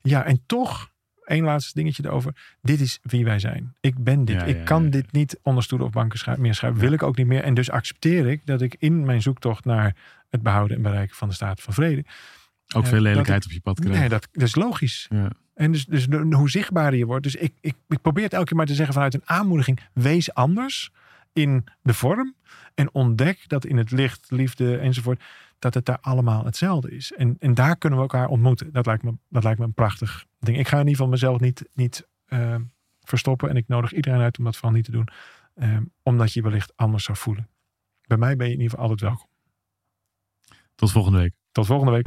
Ja, 0.03 0.25
en 0.25 0.43
toch, 0.47 0.91
één 1.25 1.45
laatste 1.45 1.73
dingetje 1.75 2.05
erover. 2.05 2.57
Dit 2.63 2.81
is 2.81 2.99
wie 3.03 3.25
wij 3.25 3.39
zijn. 3.39 3.75
Ik 3.81 4.05
ben 4.05 4.25
dit. 4.25 4.37
Ja, 4.41 4.45
ik 4.45 4.57
ja, 4.57 4.63
kan 4.63 4.83
ja. 4.85 4.91
dit 4.91 5.13
niet 5.13 5.39
onder 5.43 5.63
stoelen 5.63 5.87
of 5.87 5.93
banken 5.93 6.41
meer 6.41 6.55
schrijven. 6.55 6.81
Wil 6.81 6.93
ik 6.93 7.03
ook 7.03 7.17
niet 7.17 7.27
meer. 7.27 7.43
En 7.43 7.55
dus 7.55 7.71
accepteer 7.71 8.27
ik 8.27 8.47
dat 8.47 8.61
ik 8.63 8.77
in 8.79 9.05
mijn 9.05 9.23
zoektocht 9.23 9.65
naar 9.65 9.97
het 10.31 10.43
behouden 10.43 10.77
en 10.77 10.83
bereiken 10.83 11.17
van 11.17 11.29
de 11.29 11.35
staat 11.35 11.61
van 11.63 11.75
vrede. 11.75 12.05
Ook 12.75 12.83
Ja, 12.83 12.89
veel 12.89 13.01
lelijkheid 13.01 13.45
op 13.45 13.51
je 13.51 13.61
pad 13.61 13.81
krijgen. 13.81 14.01
Nee, 14.01 14.09
dat, 14.09 14.29
dat 14.33 14.43
is 14.43 14.55
logisch. 14.55 15.07
Ja. 15.11 15.31
En 15.55 15.73
dus, 15.73 15.85
dus 15.87 16.07
hoe 16.31 16.51
zichtbaarder 16.51 16.99
je 16.99 17.07
wordt. 17.07 17.23
Dus 17.23 17.35
ik, 17.35 17.53
ik, 17.61 17.75
ik 17.89 18.01
probeer 18.01 18.25
het 18.25 18.33
elke 18.33 18.47
keer 18.47 18.57
maar 18.57 18.67
te 18.67 18.75
zeggen 18.75 18.95
vanuit 18.95 19.15
een 19.15 19.23
aanmoediging. 19.29 19.81
Wees 19.93 20.35
anders 20.35 20.91
in 21.33 21.65
de 21.83 21.95
vorm. 21.95 22.35
En 22.75 22.95
ontdek 22.95 23.49
dat 23.49 23.65
in 23.65 23.77
het 23.77 23.91
licht, 23.91 24.31
liefde 24.31 24.79
enzovoort. 24.79 25.23
Dat 25.59 25.75
het 25.75 25.85
daar 25.85 25.99
allemaal 26.01 26.45
hetzelfde 26.45 26.91
is. 26.91 27.13
En, 27.13 27.37
en 27.39 27.55
daar 27.55 27.77
kunnen 27.77 27.99
we 27.99 28.05
elkaar 28.05 28.29
ontmoeten. 28.29 28.73
Dat 28.73 28.87
lijkt 28.87 29.03
me, 29.03 29.13
dat 29.29 29.45
lijkt 29.45 29.59
me 29.59 29.65
een 29.65 29.73
prachtig 29.75 30.25
ding. 30.39 30.59
Ik 30.59 30.69
ga 30.69 30.73
in 30.73 30.79
ieder 30.79 30.95
geval 30.95 31.09
mezelf 31.11 31.41
niet, 31.41 31.65
niet 31.75 32.07
eh, 32.27 32.55
verstoppen. 33.01 33.49
En 33.49 33.57
ik 33.57 33.69
nodig 33.69 33.93
iedereen 33.93 34.21
uit 34.21 34.39
om 34.39 34.45
dat 34.45 34.55
vooral 34.57 34.73
niet 34.75 34.85
te 34.85 34.91
doen. 34.91 35.09
eh, 35.55 35.77
omdat 36.03 36.33
je 36.33 36.43
wellicht 36.43 36.73
anders 36.77 37.05
zou 37.05 37.19
voelen. 37.19 37.49
Bij 38.07 38.17
mij 38.17 38.37
ben 38.37 38.47
je 38.47 38.53
in 38.53 38.61
ieder 38.61 38.71
geval 38.79 38.89
altijd 38.91 39.11
welkom. 39.11 39.29
Tot 40.75 40.93
volgende 40.93 41.19
week. 41.19 41.33
Tot 41.53 41.67
volgende 41.67 41.93
week. 41.93 42.07